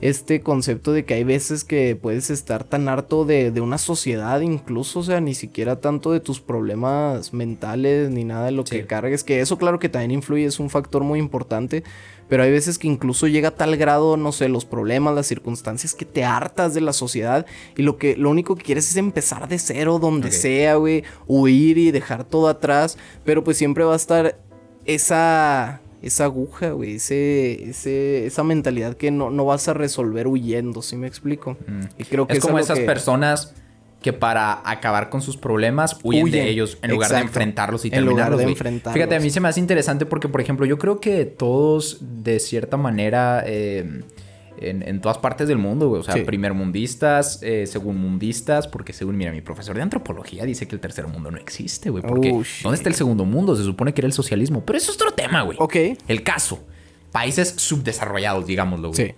este 0.09 0.41
concepto 0.41 0.91
de 0.91 1.05
que 1.05 1.13
hay 1.13 1.23
veces 1.23 1.63
que 1.63 1.95
puedes 1.95 2.29
estar 2.29 2.63
tan 2.63 2.87
harto 2.87 3.25
de, 3.25 3.51
una 3.61 3.77
sociedad 3.77 4.41
incluso, 4.41 4.99
o 4.99 5.03
sea, 5.03 5.21
ni 5.21 5.33
siquiera 5.33 5.79
tanto 5.79 6.11
de 6.11 6.19
tus 6.19 6.39
problemas 6.39 7.33
mentales 7.33 8.09
ni 8.09 8.23
nada 8.23 8.45
de 8.45 8.51
lo 8.51 8.63
que 8.63 8.85
cargues, 8.85 9.23
que 9.23 9.41
eso 9.41 9.57
claro 9.57 9.79
que 9.79 9.89
también 9.89 10.11
influye, 10.11 10.45
es 10.45 10.59
un 10.59 10.69
factor 10.69 11.03
muy 11.03 11.19
importante, 11.19 11.83
pero 12.27 12.43
hay 12.43 12.51
veces 12.51 12.77
que 12.77 12.87
incluso 12.87 13.27
llega 13.27 13.49
a 13.49 13.55
tal 13.55 13.77
grado, 13.77 14.17
no 14.17 14.31
sé, 14.31 14.49
los 14.49 14.65
problemas, 14.65 15.15
las 15.15 15.27
circunstancias 15.27 15.93
que 15.93 16.05
te 16.05 16.23
hartas 16.23 16.73
de 16.73 16.81
la 16.81 16.93
sociedad 16.93 17.45
y 17.75 17.83
lo 17.83 17.97
que 17.97 18.17
lo 18.17 18.29
único 18.29 18.55
que 18.55 18.63
quieres 18.63 18.89
es 18.89 18.97
empezar 18.97 19.47
de 19.47 19.59
cero 19.59 19.99
donde 19.99 20.31
sea, 20.31 20.75
güey, 20.75 21.03
huir 21.27 21.77
y 21.77 21.91
dejar 21.91 22.23
todo 22.23 22.47
atrás, 22.47 22.97
pero 23.23 23.43
pues 23.43 23.57
siempre 23.57 23.83
va 23.83 23.93
a 23.93 23.97
estar 23.97 24.37
esa 24.85 25.81
esa 26.05 26.25
aguja, 26.25 26.69
güey, 26.71 26.95
ese, 26.95 27.69
ese, 27.69 28.27
esa 28.27 28.43
mentalidad 28.43 28.95
que 28.95 29.09
no, 29.09 29.31
no 29.31 29.45
vas 29.45 29.67
a 29.67 29.73
resolver 29.73 30.27
huyendo, 30.27 30.83
¿sí 30.83 30.95
me 30.97 31.07
explico? 31.07 31.57
Mm. 31.67 31.81
Y 31.97 32.03
creo 32.03 32.27
que 32.27 32.37
es, 32.37 32.39
como 32.39 32.59
esas 32.59 32.79
personas 32.79 33.55
que 34.03 34.13
para 34.13 34.61
acabar 34.69 35.09
con 35.09 35.23
sus 35.23 35.35
problemas 35.35 35.97
huyen, 36.03 36.31
de 36.31 36.49
ellos 36.49 36.77
en 36.83 36.91
lugar 36.91 37.11
de 37.11 37.21
enfrentarlos 37.21 37.85
y 37.85 37.89
terminarlos. 37.89 38.39
En 38.39 38.47
lugar 38.49 38.81
de 38.83 38.91
Fíjate, 38.91 39.15
a 39.15 39.19
mí 39.19 39.31
se 39.31 39.39
me 39.39 39.47
hace 39.47 39.59
interesante 39.59 40.05
porque, 40.05 40.27
por 40.29 40.41
ejemplo, 40.41 40.67
yo 40.67 40.77
creo 40.77 40.99
que 40.99 41.25
todos 41.25 41.97
de 42.23 42.39
cierta 42.39 42.77
manera 42.77 43.43
eh, 43.47 44.03
en, 44.57 45.01
todas 45.01 45.17
partes 45.17 45.47
del 45.47 45.57
mundo, 45.57 45.89
güey. 45.89 46.01
O 46.01 46.03
sea, 46.03 46.23
primermundistas, 46.23 47.39
eh, 47.41 47.65
segundmundistas, 47.67 48.67
porque 48.67 48.93
según, 48.93 49.17
mira, 49.17 49.31
mi 49.31 49.41
profesor 49.41 49.75
de 49.75 49.81
antropología 49.81 50.45
dice 50.45 50.67
que 50.67 50.75
el 50.75 50.81
tercer 50.81 51.07
mundo 51.07 51.31
no 51.31 51.37
existe, 51.37 51.89
güey. 51.89 52.03
Porque 52.03 52.31
oh, 52.31 52.43
¿dónde 52.63 52.77
está 52.77 52.89
el 52.89 52.95
segundo 52.95 53.25
mundo? 53.25 53.55
Se 53.55 53.63
supone 53.63 53.93
que 53.93 54.01
era 54.01 54.07
el 54.07 54.13
socialismo. 54.13 54.63
Pero 54.65 54.77
eso 54.77 54.91
es 54.91 54.97
otro 54.97 55.11
tema, 55.11 55.41
güey. 55.41 55.57
Ok. 55.59 55.75
El 56.07 56.23
caso. 56.23 56.63
Países 57.11 57.55
subdesarrollados, 57.57 58.45
digámoslo, 58.45 58.89
güey. 58.89 59.07
Sí. 59.07 59.15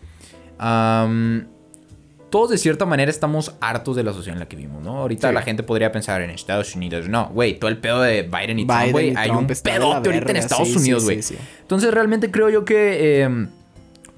todos 2.29 2.49
de 2.49 2.57
cierta 2.57 2.85
manera 2.85 3.09
estamos 3.09 3.55
hartos 3.59 3.95
de 3.95 4.03
la 4.03 4.13
sociedad 4.13 4.35
en 4.35 4.39
la 4.39 4.47
que 4.47 4.55
vivimos, 4.55 4.83
¿no? 4.83 4.99
Ahorita 4.99 5.31
la 5.31 5.41
gente 5.41 5.63
podría 5.63 5.91
pensar 5.91 6.21
en 6.21 6.29
Estados 6.29 6.75
Unidos. 6.75 7.07
No, 7.09 7.29
güey, 7.29 7.59
todo 7.59 7.69
el 7.69 7.77
pedo 7.77 8.01
de 8.01 8.23
Biden 8.23 8.59
y 8.59 8.67
Trump, 8.67 8.91
güey. 8.91 9.13
Hay 9.15 9.29
un 9.29 9.47
pedote 9.47 10.09
ahorita 10.09 10.31
en 10.31 10.37
Estados 10.37 10.75
Unidos, 10.75 11.05
güey. 11.05 11.19
Entonces 11.61 11.93
realmente 11.93 12.31
creo 12.31 12.49
yo 12.49 12.65
que... 12.65 13.21
Em, 13.21 13.49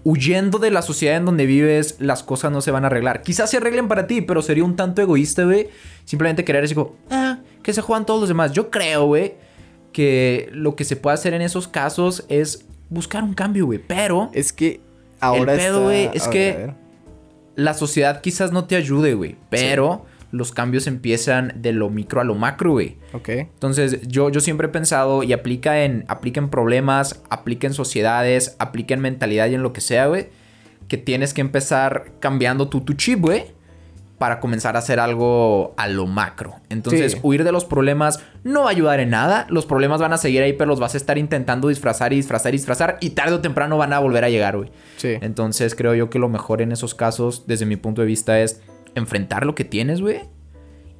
huyendo 0.04 0.60
de 0.60 0.72
la 0.72 0.82
sociedad 0.82 1.18
en 1.18 1.26
donde 1.26 1.46
vives, 1.46 1.96
las 2.00 2.24
cosas 2.24 2.52
no 2.52 2.62
se 2.62 2.72
van 2.72 2.84
a 2.84 2.88
arreglar. 2.88 3.22
Quizás 3.22 3.50
se 3.50 3.58
arreglen 3.58 3.88
para 3.88 4.08
ti, 4.08 4.22
pero 4.22 4.42
sería 4.42 4.64
un 4.64 4.76
tanto 4.76 5.02
egoísta, 5.02 5.44
güey. 5.44 5.70
Simplemente 6.06 6.44
querer 6.44 6.62
decir, 6.62 6.78
ah, 7.12 7.40
que 7.62 7.74
se 7.74 7.82
juegan 7.82 8.06
todos 8.06 8.20
los 8.22 8.30
demás. 8.30 8.52
Yo 8.54 8.70
creo, 8.70 9.06
güey, 9.06 9.36
que 9.92 10.50
lo 10.54 10.76
que 10.76 10.86
se 10.86 10.96
puede 10.96 11.16
hacer 11.16 11.34
en 11.34 11.42
esos 11.42 11.68
casos 11.68 12.26
es 12.30 12.66
buscar 12.90 13.24
un 13.24 13.34
cambio, 13.34 13.66
güey. 13.66 13.80
Pero. 13.80 14.30
Es 14.34 14.54
que 14.54 14.82
ahora. 15.20 15.54
El 15.54 15.60
pedo, 15.60 15.84
güey, 15.84 16.10
es 16.14 16.28
que 16.28 16.74
la 17.56 17.74
sociedad 17.74 18.22
quizás 18.22 18.52
no 18.52 18.66
te 18.66 18.76
ayude, 18.76 19.14
güey. 19.14 19.36
Pero 19.50 20.06
los 20.32 20.52
cambios 20.52 20.88
empiezan 20.88 21.54
de 21.58 21.74
lo 21.74 21.90
micro 21.90 22.22
a 22.22 22.24
lo 22.24 22.36
macro, 22.36 22.72
güey. 22.72 22.98
Ok. 23.14 23.30
Entonces, 23.30 24.08
yo, 24.08 24.30
yo 24.30 24.40
siempre 24.42 24.68
he 24.68 24.70
pensado, 24.70 25.24
y 25.24 25.34
aplica 25.34 25.84
en, 25.84 26.06
aplica 26.08 26.40
en 26.40 26.50
problemas, 26.50 27.22
aplica 27.30 27.68
en 27.68 27.74
sociedades, 27.74 28.56
aplica 28.60 28.94
en 28.94 29.02
mentalidad 29.02 29.48
y 29.48 29.56
en 29.56 29.64
lo 29.64 29.74
que 29.74 29.82
sea, 29.82 30.08
güey, 30.08 30.30
que 30.88 30.98
tienes 30.98 31.34
que 31.34 31.42
empezar 31.42 32.12
cambiando 32.20 32.70
tu, 32.70 32.82
tu 32.82 32.94
chip, 32.94 33.22
güey, 33.22 33.46
para 34.20 34.42
comenzar 34.42 34.76
a 34.76 34.80
hacer 34.80 35.00
algo 35.00 35.74
a 35.78 35.88
lo 35.88 36.06
macro. 36.06 36.56
Entonces, 36.70 37.18
huir 37.24 37.46
de 37.46 37.54
los 37.54 37.64
problemas 37.64 38.22
no 38.44 38.64
va 38.64 38.68
a 38.68 38.72
ayudar 38.72 39.00
en 39.00 39.12
nada. 39.12 39.48
Los 39.50 39.66
problemas 39.66 40.02
van 40.02 40.12
a 40.12 40.18
seguir 40.18 40.44
ahí, 40.44 40.54
pero 40.54 40.68
los 40.68 40.80
vas 40.80 40.94
a 40.94 40.98
estar 40.98 41.18
intentando 41.18 41.70
disfrazar 41.70 42.12
y 42.12 42.18
disfrazar 42.18 42.54
y 42.54 42.58
disfrazar. 42.58 42.98
Y 43.00 43.12
tarde 43.12 43.36
o 43.36 43.40
temprano 43.40 43.78
van 43.78 43.94
a 43.94 44.00
volver 44.00 44.26
a 44.26 44.30
llegar, 44.30 44.58
güey. 44.58 44.70
Sí. 44.98 45.14
Entonces, 45.22 45.74
creo 45.74 45.96
yo 45.96 46.10
que 46.10 46.20
lo 46.20 46.28
mejor 46.28 46.62
en 46.62 46.74
esos 46.74 46.96
casos, 46.96 47.48
desde 47.48 47.66
mi 47.66 47.78
punto 47.78 48.02
de 48.02 48.08
vista, 48.08 48.42
es 48.42 48.62
enfrentar 49.00 49.46
lo 49.46 49.56
que 49.56 49.66
tienes, 49.66 50.02
güey. 50.02 50.22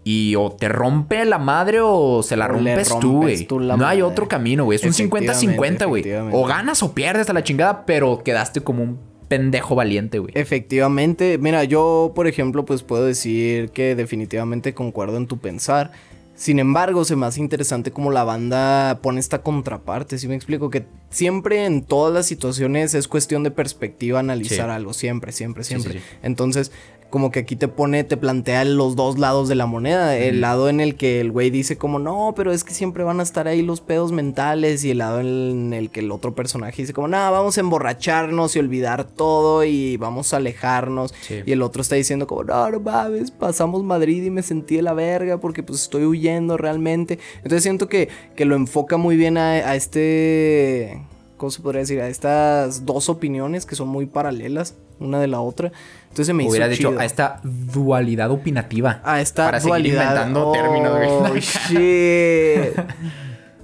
Y 0.04 0.36
o 0.36 0.52
te 0.52 0.70
rompe 0.70 1.24
la 1.26 1.38
madre 1.38 1.82
o 1.82 2.24
se 2.24 2.36
la 2.36 2.48
rompes, 2.48 2.90
tú, 3.00 3.18
güey. 3.18 3.48
No 3.50 3.86
hay 3.86 4.02
otro 4.02 4.28
camino, 4.28 4.64
güey. 4.66 4.78
Es 4.78 4.84
un 4.84 5.10
50-50, 5.10 5.88
güey. 5.88 6.04
O 6.32 6.46
ganas 6.46 6.82
o 6.82 6.94
pierdes 6.94 7.30
a 7.30 7.34
la 7.34 7.44
chingada, 7.44 7.86
pero 7.86 8.24
quedaste 8.24 8.62
como 8.62 8.82
un 8.82 9.00
pendejo 9.28 9.76
valiente, 9.76 10.20
güey. 10.20 10.34
Efectivamente. 10.36 11.38
Mira, 11.38 11.64
yo, 11.64 12.14
por 12.16 12.28
ejemplo, 12.28 12.66
pues 12.66 12.82
puedo 12.82 13.06
decir 13.06 13.70
que 13.70 13.96
definitivamente 13.96 14.74
concuerdo 14.74 15.18
en 15.18 15.28
tu 15.28 15.38
pensar. 15.38 15.92
Sin 16.34 16.58
embargo, 16.58 17.04
se 17.04 17.18
me 17.18 17.26
hace 17.26 17.42
interesante 17.42 17.92
como 17.92 18.12
la 18.12 18.24
banda 18.24 19.00
pone 19.04 19.20
esta 19.20 19.42
contraparte. 19.42 20.18
Si 20.18 20.30
me 20.30 20.36
explico 20.36 20.70
que 20.70 20.86
siempre 21.10 21.66
en 21.66 21.84
todas 21.84 22.14
las 22.14 22.26
situaciones 22.28 22.94
es 22.96 23.10
cuestión 23.10 23.44
de 23.44 23.52
perspectiva 23.52 24.20
analizar 24.20 24.70
algo. 24.70 24.94
Siempre, 24.94 25.34
siempre, 25.34 25.66
siempre. 25.66 26.02
Entonces, 26.24 26.72
como 27.10 27.32
que 27.32 27.40
aquí 27.40 27.56
te 27.56 27.68
pone, 27.68 28.04
te 28.04 28.18
plantea 28.18 28.64
los 28.66 28.96
dos 28.96 29.18
lados 29.18 29.50
de 29.50 29.56
la 29.56 29.66
moneda. 29.66 30.16
El 30.16 30.42
lado 30.42 30.70
en 30.70 30.80
el 30.80 30.96
que 30.96 31.20
el 31.20 31.32
güey 31.32 31.50
dice 31.50 31.78
como, 31.78 32.00
no, 32.00 32.34
pero 32.36 32.52
es 32.52 32.64
que 32.64 32.74
siempre 32.74 33.04
van 33.04 33.20
a 33.20 33.24
estar 33.24 33.48
ahí 33.48 33.62
los 33.62 33.82
pedos 33.82 34.12
mentales. 34.12 34.84
Y 34.84 34.92
el 34.92 35.00
lado 35.00 35.20
en 35.20 35.74
el 35.74 35.90
que 35.90 36.02
el 36.02 36.12
otro 36.12 36.36
personaje 36.36 36.84
dice 36.84 36.94
como, 36.94 37.08
no, 37.08 37.18
vamos 37.32 37.58
a 37.58 37.62
emborracharnos 37.62 38.56
y 38.56 38.60
olvidar 38.60 39.06
todo 39.06 39.64
y 39.64 39.98
vamos 39.98 40.34
a 40.34 40.38
alejarnos. 40.38 41.14
Y 41.46 41.52
el 41.52 41.62
otro 41.62 41.82
está 41.82 41.96
diciendo 41.96 42.28
como, 42.28 42.44
no, 42.44 42.70
no 42.70 42.80
mames, 42.80 43.32
pasamos 43.32 43.84
Madrid 43.84 44.24
y 44.24 44.30
me 44.30 44.44
sentí 44.44 44.76
de 44.76 44.82
la 44.84 44.94
verga 44.94 45.40
porque 45.40 45.64
pues 45.64 45.82
estoy 45.82 46.06
huyendo 46.06 46.58
realmente. 46.58 47.20
Entonces 47.38 47.64
siento 47.64 47.88
que, 47.88 48.10
que 48.36 48.46
lo 48.46 48.56
enfoca 48.56 48.98
muy 48.98 49.18
bien 49.18 49.38
a, 49.38 49.52
a 49.52 49.76
este... 49.76 51.02
¿Cómo 51.40 51.52
se 51.52 51.62
podría 51.62 51.80
decir? 51.80 52.02
A 52.02 52.10
estas 52.10 52.86
dos 52.86 53.08
opiniones 53.08 53.66
que 53.66 53.76
son 53.76 53.88
muy 53.88 54.06
paralelas 54.08 54.76
una 55.00 55.22
de 55.22 55.28
la 55.28 55.40
otra. 55.40 55.72
Entonces 56.10 56.36
me 56.36 56.46
Hubiera 56.46 56.68
dicho 56.68 56.94
a 57.00 57.06
esta 57.06 57.40
dualidad 57.44 58.30
opinativa. 58.30 59.00
A 59.06 59.22
esta 59.22 59.46
para 59.46 59.62
dualidad. 59.62 60.10
Seguir 60.10 60.28
inventando 60.28 60.52
términos. 60.52 61.00
Oh, 61.08 61.36
shit. 61.38 62.78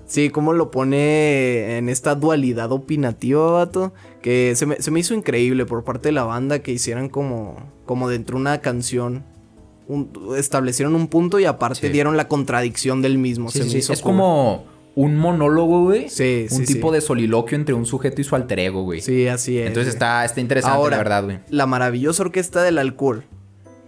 Sí, 0.07 0.29
cómo 0.29 0.53
lo 0.53 0.71
pone 0.71 1.77
en 1.77 1.89
esta 1.89 2.15
dualidad 2.15 2.71
opinativa, 2.71 3.51
vato. 3.51 3.91
Que 4.21 4.53
se 4.55 4.65
me, 4.65 4.99
hizo 4.99 5.13
increíble 5.13 5.65
por 5.65 5.83
parte 5.83 6.07
de 6.07 6.13
la 6.13 6.23
banda 6.23 6.59
que 6.59 6.71
hicieran 6.71 7.09
como, 7.09 7.57
como 7.85 8.07
dentro 8.07 8.37
de 8.37 8.41
una 8.41 8.61
canción. 8.61 9.25
establecieron 10.37 10.95
un 10.95 11.07
punto 11.07 11.39
y 11.39 11.45
aparte 11.45 11.89
dieron 11.89 12.15
la 12.15 12.29
contradicción 12.29 13.01
del 13.01 13.17
mismo. 13.17 13.51
se 13.51 13.65
me 13.65 13.77
hizo 13.77 13.91
es 13.91 14.01
como 14.01 14.63
un 14.95 15.17
monólogo, 15.17 15.83
güey. 15.83 16.09
Sí, 16.09 16.47
sí. 16.49 16.55
Un 16.55 16.65
tipo 16.65 16.91
de 16.91 17.01
soliloquio 17.01 17.57
entre 17.57 17.75
un 17.75 17.85
sujeto 17.85 18.21
y 18.21 18.23
su 18.23 18.35
alter 18.35 18.59
ego, 18.59 18.83
güey. 18.83 19.01
Sí, 19.01 19.27
así 19.27 19.59
es. 19.59 19.67
Entonces 19.67 19.93
está, 19.93 20.23
está 20.23 20.39
interesante, 20.39 20.89
la 20.89 20.97
verdad, 20.97 21.23
güey. 21.25 21.39
La 21.49 21.65
maravillosa 21.65 22.23
orquesta 22.23 22.63
del 22.63 22.77
alcohol. 22.77 23.25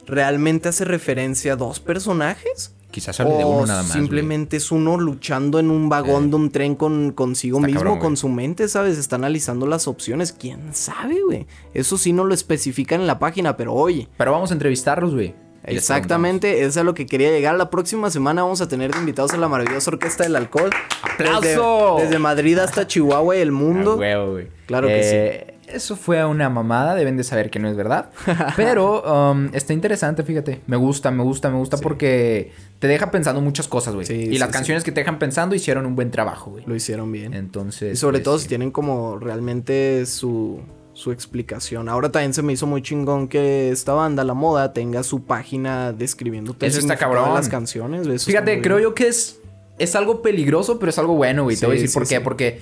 ¿Realmente 0.05 0.69
hace 0.69 0.85
referencia 0.85 1.53
a 1.53 1.55
dos 1.55 1.79
personajes? 1.79 2.73
Quizás 2.91 3.19
hable 3.19 3.35
de 3.35 3.45
uno 3.45 3.65
nada 3.65 3.83
más. 3.83 3.91
güey. 3.91 4.01
simplemente 4.01 4.57
es 4.57 4.71
uno 4.71 4.97
luchando 4.97 5.59
en 5.59 5.69
un 5.69 5.89
vagón 5.89 6.29
de 6.29 6.37
un 6.37 6.49
tren 6.51 6.75
con 6.75 7.11
consigo 7.11 7.57
Está 7.57 7.67
mismo, 7.67 7.81
cabrón, 7.81 7.99
con 7.99 8.17
su 8.17 8.29
mente, 8.29 8.67
¿sabes? 8.69 8.97
Está 8.97 9.17
analizando 9.17 9.67
las 9.67 9.87
opciones. 9.87 10.31
¿Quién 10.31 10.73
sabe, 10.73 11.21
güey? 11.21 11.47
Eso 11.73 11.97
sí 11.97 12.13
no 12.13 12.23
lo 12.23 12.33
especifican 12.33 13.01
en 13.01 13.07
la 13.07 13.19
página, 13.19 13.57
pero 13.57 13.73
oye. 13.73 14.07
Pero 14.17 14.31
vamos 14.31 14.51
a 14.51 14.53
entrevistarlos, 14.53 15.13
güey. 15.13 15.35
Exactamente, 15.63 16.59
eso 16.61 16.69
es 16.69 16.77
a 16.77 16.83
lo 16.83 16.93
que 16.93 17.05
quería 17.05 17.29
llegar. 17.29 17.55
La 17.55 17.69
próxima 17.69 18.09
semana 18.09 18.43
vamos 18.43 18.61
a 18.61 18.67
tener 18.67 18.93
de 18.93 18.99
invitados 18.99 19.33
a 19.33 19.37
la 19.37 19.47
maravillosa 19.47 19.91
Orquesta 19.91 20.23
del 20.23 20.35
Alcohol. 20.35 20.69
¡Aplauso! 21.01 21.95
Desde, 21.95 22.05
desde 22.05 22.19
Madrid 22.19 22.57
hasta 22.59 22.87
Chihuahua 22.87 23.35
y 23.35 23.39
el 23.39 23.51
mundo. 23.51 23.93
Ah, 23.93 23.97
huevo, 23.97 24.31
güey. 24.31 24.47
Claro 24.65 24.87
que 24.87 25.47
sí. 25.47 25.53
Eso 25.67 25.97
fue 25.97 26.23
una 26.23 26.49
mamada, 26.49 26.95
deben 26.95 27.17
de 27.17 27.25
saber 27.25 27.49
que 27.49 27.59
no 27.59 27.67
es 27.67 27.75
verdad. 27.75 28.09
Pero 28.55 29.03
um, 29.03 29.49
está 29.53 29.73
interesante, 29.73 30.23
fíjate. 30.23 30.61
Me 30.65 30.77
gusta, 30.77 31.11
me 31.11 31.23
gusta, 31.23 31.49
me 31.49 31.57
gusta 31.57 31.77
porque 31.77 32.53
te 32.79 32.87
deja 32.87 33.11
pensando 33.11 33.41
muchas 33.41 33.67
cosas, 33.67 33.93
güey. 33.93 34.05
Sí, 34.05 34.13
y 34.13 34.25
sí, 34.27 34.37
las 34.37 34.49
canciones 34.49 34.85
que 34.85 34.93
te 34.93 35.01
dejan 35.01 35.19
pensando 35.19 35.55
hicieron 35.55 35.85
un 35.85 35.95
buen 35.95 36.09
trabajo, 36.09 36.51
güey. 36.51 36.63
Lo 36.65 36.73
hicieron 36.73 37.11
bien. 37.11 37.33
Entonces. 37.33 37.93
Y 37.93 37.95
sobre 37.97 38.19
pues, 38.19 38.23
todo 38.23 38.39
si 38.39 38.47
tienen 38.47 38.71
como 38.71 39.17
realmente 39.19 40.05
su, 40.05 40.61
su 40.97 41.11
explicación. 41.11 41.89
Ahora 41.89 42.11
también 42.11 42.33
se 42.33 42.41
me 42.41 42.53
hizo 42.53 42.65
muy 42.65 42.81
chingón 42.81 43.27
que 43.27 43.69
esta 43.69 43.93
banda, 43.93 44.23
La 44.23 44.33
Moda, 44.33 44.73
tenga 44.73 45.03
su 45.03 45.23
página 45.23 45.93
describiendo 45.93 46.53
todo 46.53 46.67
Eso 46.67 46.79
está 46.79 46.97
cabrón. 46.97 47.29
de 47.29 47.35
las 47.35 47.49
canciones. 47.49 48.07
Eso 48.07 48.25
Fíjate, 48.25 48.61
creo 48.63 48.77
bien. 48.77 48.89
yo 48.89 48.95
que 48.95 49.07
es, 49.07 49.39
es 49.77 49.95
algo 49.95 50.23
peligroso, 50.23 50.79
pero 50.79 50.89
es 50.89 50.97
algo 50.97 51.13
bueno, 51.13 51.43
güey. 51.43 51.55
Sí, 51.55 51.59
Te 51.61 51.65
voy 51.67 51.73
a 51.73 51.79
decir 51.79 51.89
sí, 51.89 51.93
por 51.93 52.07
qué. 52.07 52.15
sí. 52.15 52.21
Porque 52.23 52.59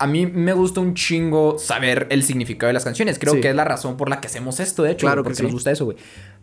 a 0.00 0.06
mí 0.06 0.26
me 0.26 0.52
gusta 0.54 0.80
un 0.80 0.94
chingo 0.94 1.58
saber 1.58 2.06
el 2.10 2.22
significado 2.24 2.68
de 2.68 2.72
las 2.74 2.84
canciones. 2.84 3.18
Creo 3.18 3.34
Sí. 3.34 3.40
que 3.40 3.50
es 3.50 3.54
la 3.54 3.64
razón 3.64 3.96
por 3.96 4.08
la 4.08 4.20
que 4.20 4.26
hacemos 4.28 4.58
esto, 4.58 4.82
de 4.82 4.92
hecho. 4.92 5.06
Claro 5.06 5.22
que 5.22 5.28
porque 5.28 5.36
sí. 5.36 5.42
nos 5.44 5.52
gusta 5.52 5.70
eso, 5.70 5.84
güey. 5.84 5.96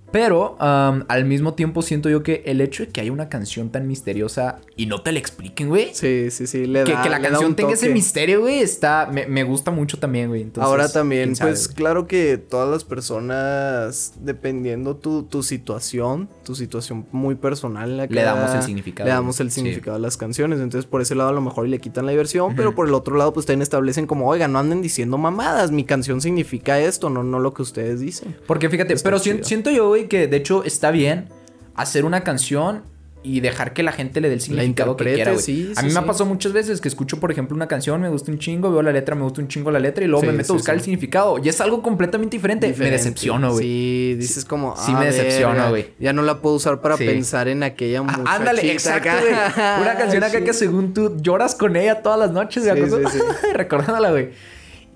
Pero 0.10 0.54
um, 0.54 1.04
al 1.10 1.26
mismo 1.26 1.54
tiempo 1.54 1.82
siento 1.82 2.10
yo 2.10 2.24
que 2.24 2.42
el 2.46 2.62
hecho 2.62 2.86
de 2.86 2.90
que 2.94 3.02
haya 3.02 3.12
una 3.12 3.28
canción 3.28 3.72
tan 3.72 3.88
misteriosa 3.90 4.60
y 4.78 4.86
no 4.86 5.02
te 5.02 5.12
la 5.12 5.20
expliquen, 5.20 5.68
güey. 5.68 5.90
Sí, 5.94 6.32
sí, 6.32 6.48
sí. 6.48 6.66
Le 6.66 6.86
Que, 6.86 6.94
da- 6.94 7.02
que 7.02 7.10
la 7.10 7.20
le 7.20 7.28
canción 7.28 7.56
tenga 7.58 7.74
ese 7.74 7.90
misterio, 7.90 8.40
güey, 8.40 8.60
está... 8.62 9.10
Me, 9.12 9.26
me 9.28 9.44
gusta 9.44 9.70
mucho 9.70 10.00
también, 10.00 10.30
güey. 10.30 10.44
Entonces, 10.44 10.66
Ahora 10.66 10.88
también, 10.90 11.36
sabe, 11.36 11.52
pues 11.52 11.68
claro 11.68 12.08
que 12.08 12.38
todas 12.38 12.70
las 12.70 12.86
personas, 12.86 14.14
dependiendo 14.22 14.96
tu, 14.96 15.24
tu 15.24 15.44
situación, 15.44 16.30
tu 16.46 16.56
situación 16.56 17.06
muy 17.12 17.36
personal, 17.36 17.90
en 17.92 17.98
la 17.98 18.08
que 18.08 18.14
Le 18.16 18.22
damos 18.24 18.54
el 18.56 18.64
significado, 18.64 19.08
Le 19.10 19.14
damos 19.14 19.40
el 19.42 19.50
sí. 19.52 19.56
significado 19.56 19.98
a 19.98 20.00
las 20.00 20.16
canciones. 20.16 20.60
Entonces, 20.62 20.90
por 20.90 21.02
ese 21.02 21.16
lado, 21.16 21.32
a 21.32 21.34
lo 21.34 21.42
mejor 21.42 21.68
le 21.68 21.80
quitan 21.80 22.06
la 22.06 22.12
diversión, 22.12 22.56
pero 22.56 22.74
por 22.76 22.88
el 22.88 22.94
otro 22.94 23.18
lado, 23.18 23.34
pues 23.34 23.46
también 23.48 23.64
establecen 23.64 24.06
como, 24.06 24.28
oiga, 24.30 24.48
no 24.48 24.60
anden 24.60 24.84
diciendo 24.84 25.18
mamadas. 25.18 25.72
Mi 25.72 25.84
canción 25.84 26.22
significa 26.22 26.80
esto, 26.80 27.10
no, 27.10 27.24
no 27.24 27.40
lo 27.40 27.56
que 27.56 27.64
ustedes 27.64 28.00
dicen. 28.00 28.36
Porque 28.46 28.70
fíjate, 28.70 28.94
Está 28.94 29.10
pero 29.10 29.20
chido. 29.20 29.44
siento 29.44 29.72
yo, 29.72 29.88
güey, 29.88 30.08
que 30.08 30.28
de 30.28 30.38
hecho 30.38 30.64
está 30.64 30.92
bien 30.92 31.30
hacer 31.74 32.06
una 32.06 32.24
canción 32.24 32.84
y 33.28 33.40
dejar 33.42 33.74
que 33.74 33.84
la 33.84 33.92
gente 33.92 34.22
le 34.22 34.30
dé 34.30 34.36
el 34.36 34.42
significado 34.42 34.96
que 34.96 35.14
quiera, 35.14 35.32
güey. 35.32 35.44
sí, 35.44 35.72
a 35.76 35.82
sí, 35.82 35.88
mí 35.88 35.94
me 35.94 36.00
ha 36.00 36.06
pasado 36.06 36.26
muchas 36.26 36.54
veces 36.54 36.80
que 36.82 36.88
escucho, 36.88 37.20
por 37.20 37.32
ejemplo, 37.32 37.56
una 37.56 37.68
canción, 37.68 38.00
me 38.02 38.10
gusta 38.10 38.32
un 38.32 38.40
chingo, 38.40 38.72
veo 38.72 38.82
la 38.82 38.92
letra, 38.92 39.16
me 39.16 39.24
gusta 39.24 39.42
un 39.42 39.48
chingo 39.48 39.70
la 39.72 39.80
letra 39.80 40.04
y 40.04 40.08
luego 40.08 40.26
me 40.26 40.34
meto 40.34 40.54
a 40.54 40.56
buscar 40.56 40.76
el 40.76 40.82
significado. 40.82 41.38
Y 41.44 41.50
es 41.50 41.60
algo 41.62 41.82
completamente 41.82 42.38
diferente. 42.38 42.68
Diferente. 42.68 42.92
Me 42.92 42.98
decepciono, 42.98 43.52
güey. 43.52 43.64
Sí, 43.66 44.16
dices 44.20 44.46
como. 44.46 44.76
sí 44.78 44.92
"Ah, 44.96 45.00
me 45.00 45.06
decepciona, 45.08 45.54
verga, 45.54 45.70
güey". 45.70 45.88
Ya 46.00 46.14
no 46.14 46.22
la 46.22 46.40
puedo 46.42 46.56
usar 46.56 46.82
para 46.82 46.98
pensar 46.98 47.48
en 47.48 47.64
aquella 47.64 48.00
Ah, 48.00 48.04
muchachita. 48.04 48.34
ándale, 48.36 48.72
exacto, 48.72 49.10
güey. 49.22 49.34
Una 49.82 49.96
canción 49.98 50.24
acá 50.24 50.42
que 50.44 50.54
según 50.54 50.94
tú 50.94 51.18
lloras 51.22 51.56
con 51.56 51.76
ella 51.76 52.02
todas 52.02 52.20
las 52.20 52.32
noches, 52.32 52.64
güey. 52.66 53.04
Recordándola, 53.54 54.12
güey. 54.12 54.30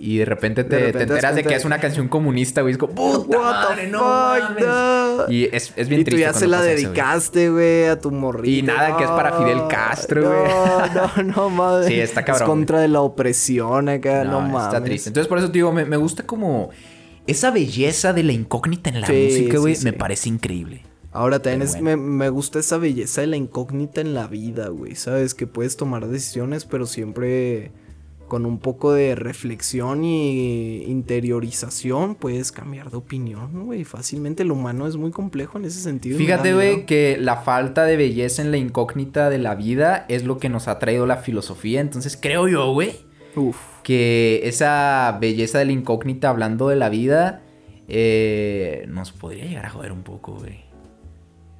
Y 0.03 0.17
de 0.17 0.25
repente 0.25 0.63
te, 0.63 0.75
De 0.77 0.81
repente 0.87 1.05
te 1.05 1.13
enteras 1.13 1.35
de 1.35 1.43
que 1.43 1.53
es 1.53 1.63
una 1.63 1.79
canción 1.79 2.07
comunista, 2.07 2.61
güey. 2.61 2.71
Es 2.71 2.77
como, 2.79 2.95
puta 2.95 3.37
madre, 3.39 3.87
no 3.87 3.99
fuck, 3.99 4.49
mames". 4.49 4.65
no. 4.65 5.31
Y 5.31 5.43
es, 5.51 5.73
es 5.75 5.87
bien 5.87 6.01
y 6.01 6.03
tú 6.03 6.09
triste 6.09 6.21
ya 6.21 6.33
se 6.33 6.47
la 6.47 6.59
dedicaste, 6.61 7.49
güey, 7.51 7.85
a 7.85 7.99
tu 7.99 8.09
morrito. 8.09 8.49
Y 8.49 8.61
nada, 8.63 8.97
que 8.97 9.03
es 9.03 9.09
para 9.11 9.37
Fidel 9.37 9.67
Castro, 9.69 10.23
güey. 10.27 10.51
No, 10.95 11.23
no, 11.23 11.23
no, 11.35 11.49
madre. 11.51 11.87
Sí, 11.87 11.99
está 11.99 12.25
cabrón, 12.25 12.41
Es 12.43 12.49
contra 12.49 12.79
de 12.79 12.87
la 12.87 13.01
opresión 13.01 13.89
acá, 13.89 14.23
no, 14.23 14.41
No, 14.41 14.41
mames. 14.41 14.63
está 14.67 14.83
triste. 14.83 15.09
Entonces, 15.09 15.27
por 15.27 15.37
eso 15.37 15.47
te 15.47 15.53
digo, 15.53 15.71
me, 15.71 15.85
me 15.85 15.97
gusta 15.97 16.23
como 16.23 16.71
esa 17.27 17.51
belleza 17.51 18.11
de 18.11 18.23
la 18.23 18.31
incógnita 18.31 18.89
en 18.89 19.01
la 19.01 19.07
Sí, 19.07 19.27
música, 19.29 19.59
güey. 19.59 19.75
sí, 19.75 19.85
Me 19.85 19.93
parece 19.93 20.29
increíble. 20.29 20.81
Ahora 21.11 21.39
también 21.39 21.61
es, 21.61 21.73
bueno. 21.79 21.83
me, 21.85 21.97
me 21.97 22.29
gusta 22.29 22.57
esa 22.57 22.77
belleza 22.77 23.21
de 23.21 23.27
la 23.27 23.35
incógnita 23.37 24.01
en 24.01 24.15
la 24.15 24.25
vida, 24.25 24.69
güey. 24.69 24.95
Sabes 24.95 25.35
que 25.35 25.45
puedes 25.45 25.77
tomar 25.77 26.07
decisiones, 26.07 26.65
pero 26.65 26.87
siempre 26.87 27.71
con 28.31 28.45
un 28.45 28.59
poco 28.59 28.93
de 28.93 29.13
reflexión 29.13 30.05
y 30.05 30.83
interiorización 30.83 32.15
puedes 32.15 32.53
cambiar 32.53 32.89
de 32.89 32.95
opinión, 32.95 33.65
güey. 33.65 33.83
Fácilmente 33.83 34.43
el 34.43 34.53
humano 34.53 34.87
es 34.87 34.95
muy 34.95 35.11
complejo 35.11 35.57
en 35.57 35.65
ese 35.65 35.81
sentido. 35.81 36.17
Fíjate, 36.17 36.53
güey, 36.53 36.85
que 36.85 37.17
la 37.19 37.41
falta 37.41 37.83
de 37.83 37.97
belleza 37.97 38.41
en 38.41 38.51
la 38.51 38.55
incógnita 38.55 39.29
de 39.29 39.37
la 39.37 39.55
vida 39.55 40.05
es 40.07 40.23
lo 40.23 40.37
que 40.37 40.47
nos 40.47 40.69
ha 40.69 40.79
traído 40.79 41.05
la 41.05 41.17
filosofía. 41.17 41.81
Entonces, 41.81 42.15
creo 42.15 42.47
yo, 42.47 42.71
güey, 42.71 42.93
que 43.83 44.39
esa 44.45 45.17
belleza 45.19 45.59
de 45.59 45.65
la 45.65 45.73
incógnita 45.73 46.29
hablando 46.29 46.69
de 46.69 46.77
la 46.77 46.87
vida 46.87 47.41
eh, 47.89 48.85
nos 48.87 49.11
podría 49.11 49.43
llegar 49.43 49.65
a 49.65 49.71
joder 49.71 49.91
un 49.91 50.03
poco, 50.03 50.35
güey. 50.35 50.63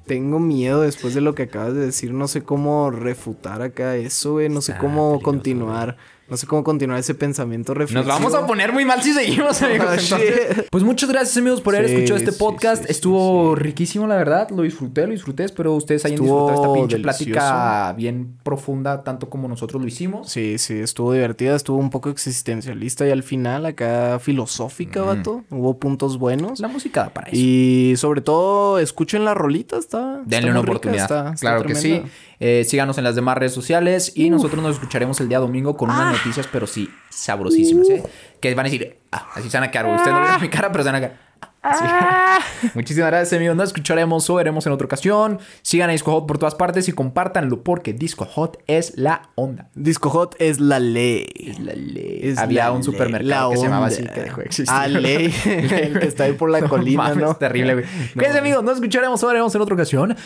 Tengo 0.06 0.40
miedo 0.40 0.80
después 0.80 1.12
de 1.12 1.20
lo 1.20 1.34
que 1.34 1.42
acabas 1.42 1.74
de 1.74 1.80
decir. 1.84 2.14
No 2.14 2.28
sé 2.28 2.42
cómo 2.42 2.90
refutar 2.90 3.60
acá 3.60 3.94
eso, 3.96 4.32
güey. 4.32 4.48
No 4.48 4.62
sé 4.62 4.74
cómo 4.80 5.20
continuar. 5.20 5.98
No 6.32 6.38
sé 6.38 6.46
cómo 6.46 6.64
continuar 6.64 6.98
ese 6.98 7.14
pensamiento 7.14 7.74
reflexivo. 7.74 8.10
Nos 8.10 8.22
vamos 8.22 8.32
a 8.34 8.46
poner 8.46 8.72
muy 8.72 8.86
mal 8.86 9.02
si 9.02 9.12
seguimos, 9.12 9.60
amigos. 9.60 9.86
Ah, 9.86 9.96
Entonces, 10.00 10.56
shit. 10.56 10.66
pues 10.70 10.82
muchas 10.82 11.10
gracias, 11.10 11.36
amigos, 11.36 11.60
por 11.60 11.76
haber 11.76 11.90
Sí, 11.90 11.94
escuchado 11.96 12.18
este 12.18 12.32
podcast. 12.32 12.80
sí, 12.80 12.86
sí, 12.86 12.92
Estuvo 12.92 13.54
riquísimo, 13.54 14.06
la 14.06 14.16
verdad. 14.16 14.48
Lo 14.48 14.62
disfruté, 14.62 15.04
lo 15.06 15.12
disfruté. 15.12 15.44
Espero 15.44 15.74
ustedes 15.74 16.06
hayan 16.06 16.14
Estuvo 16.14 16.46
disfrutado 16.48 16.62
esta 16.64 16.72
pinche 16.80 16.96
delicioso. 16.96 17.32
plática 17.32 17.92
bien 17.98 18.38
profunda, 18.42 19.04
tanto 19.04 19.28
como 19.28 19.46
nosotros 19.46 19.82
lo 19.82 19.86
hicimos. 19.86 20.30
Sí, 20.30 20.56
sí, 20.56 20.78
estuvo 20.78 21.12
divertida, 21.12 21.54
estuvo 21.54 21.76
un 21.76 21.90
poco 21.90 22.08
existencialista 22.08 23.06
y 23.06 23.10
al 23.10 23.22
final 23.22 23.66
acá 23.66 24.18
filosófica, 24.18 25.02
vato. 25.02 25.44
Hubo 25.50 25.78
puntos 25.78 26.16
buenos. 26.18 26.60
La 26.60 26.68
música 26.68 27.02
da 27.02 27.10
para 27.10 27.26
eso. 27.28 27.36
Y 27.38 27.92
sobre 27.98 28.22
todo, 28.22 28.78
escuchen 28.78 29.26
la 29.26 29.34
rolita, 29.34 29.76
está. 29.76 30.20
está 30.20 30.22
Denle 30.24 30.50
una 30.50 30.60
oportunidad. 30.60 31.02
está- 31.02 31.32
está 31.34 31.40
claro 31.40 31.64
que 31.64 31.74
sí. 31.74 32.02
Eh, 32.44 32.64
síganos 32.64 32.98
en 32.98 33.04
las 33.04 33.14
demás 33.14 33.38
redes 33.38 33.52
sociales 33.52 34.12
y 34.16 34.28
nosotros 34.28 34.60
nos 34.60 34.72
escucharemos 34.74 35.20
el 35.20 35.28
día 35.28 35.38
domingo 35.38 35.76
con 35.76 35.90
Ah. 35.92 36.12
Noticias, 36.22 36.48
pero 36.50 36.66
sí, 36.66 36.88
sabrosísimas, 37.10 37.88
¿eh? 37.90 38.02
Que 38.40 38.54
van 38.54 38.66
a 38.66 38.68
decir, 38.70 38.98
ah, 39.12 39.28
así 39.34 39.50
se 39.50 39.56
van 39.58 39.68
a 39.68 39.70
quedar. 39.70 39.86
güey. 39.86 39.96
Ustedes 39.96 40.14
no 40.16 40.22
vieron 40.22 40.40
mi 40.40 40.48
cara, 40.48 40.70
pero 40.72 40.84
se 40.84 40.90
van 40.90 40.96
a 40.96 41.00
quedar. 41.08 41.32
Ah, 41.64 42.40
sí. 42.60 42.70
Muchísimas 42.74 43.10
gracias, 43.10 43.36
amigos. 43.38 43.54
Nos 43.54 43.68
escucharemos 43.68 44.28
o 44.28 44.34
veremos 44.34 44.66
en 44.66 44.72
otra 44.72 44.84
ocasión. 44.86 45.38
Sigan 45.62 45.90
a 45.90 45.92
Disco 45.92 46.10
Hot 46.10 46.26
por 46.26 46.38
todas 46.38 46.56
partes 46.56 46.88
y 46.88 46.92
compártanlo 46.92 47.62
porque 47.62 47.92
Disco 47.92 48.24
Hot 48.24 48.58
es 48.66 48.94
la 48.96 49.30
onda. 49.36 49.68
Disco 49.76 50.10
Hot 50.10 50.34
es 50.40 50.58
la 50.58 50.80
ley. 50.80 51.24
Es 51.36 51.60
la 51.60 51.74
ley. 51.74 52.18
Es 52.22 52.38
Había 52.38 52.64
la 52.64 52.72
un 52.72 52.82
supermercado 52.82 53.50
que 53.52 53.58
se 53.58 53.62
llamaba 53.62 53.86
onda. 53.86 53.96
así 53.96 54.06
que 54.08 54.20
dejó 54.22 54.40
de 54.40 54.46
existir. 54.46 54.74
Ah, 54.76 54.88
ley. 54.88 55.32
El 55.44 56.00
que 56.00 56.06
está 56.06 56.24
ahí 56.24 56.32
por 56.32 56.50
la 56.50 56.60
No 56.62 56.68
colina, 56.68 57.04
mames, 57.04 57.16
¿no? 57.22 57.36
terrible, 57.36 57.74
güey. 57.74 57.86
Cuídense, 58.14 58.38
amigos. 58.40 58.64
Nos 58.64 58.74
escucharemos 58.74 59.22
o 59.22 59.26
veremos 59.28 59.54
en 59.54 59.60
otra 59.60 59.74
ocasión. 59.76 60.16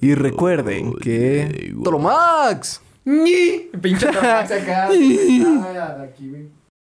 Y 0.00 0.14
recuerden 0.14 0.94
que. 0.94 1.74
¡Toromax! 1.82 2.80
Pinche 3.04 4.06
Tramax 4.06 4.50
acá. 4.52 4.88
Ay, 4.90 5.48
aquí, 6.04 6.28
güey. 6.28 6.61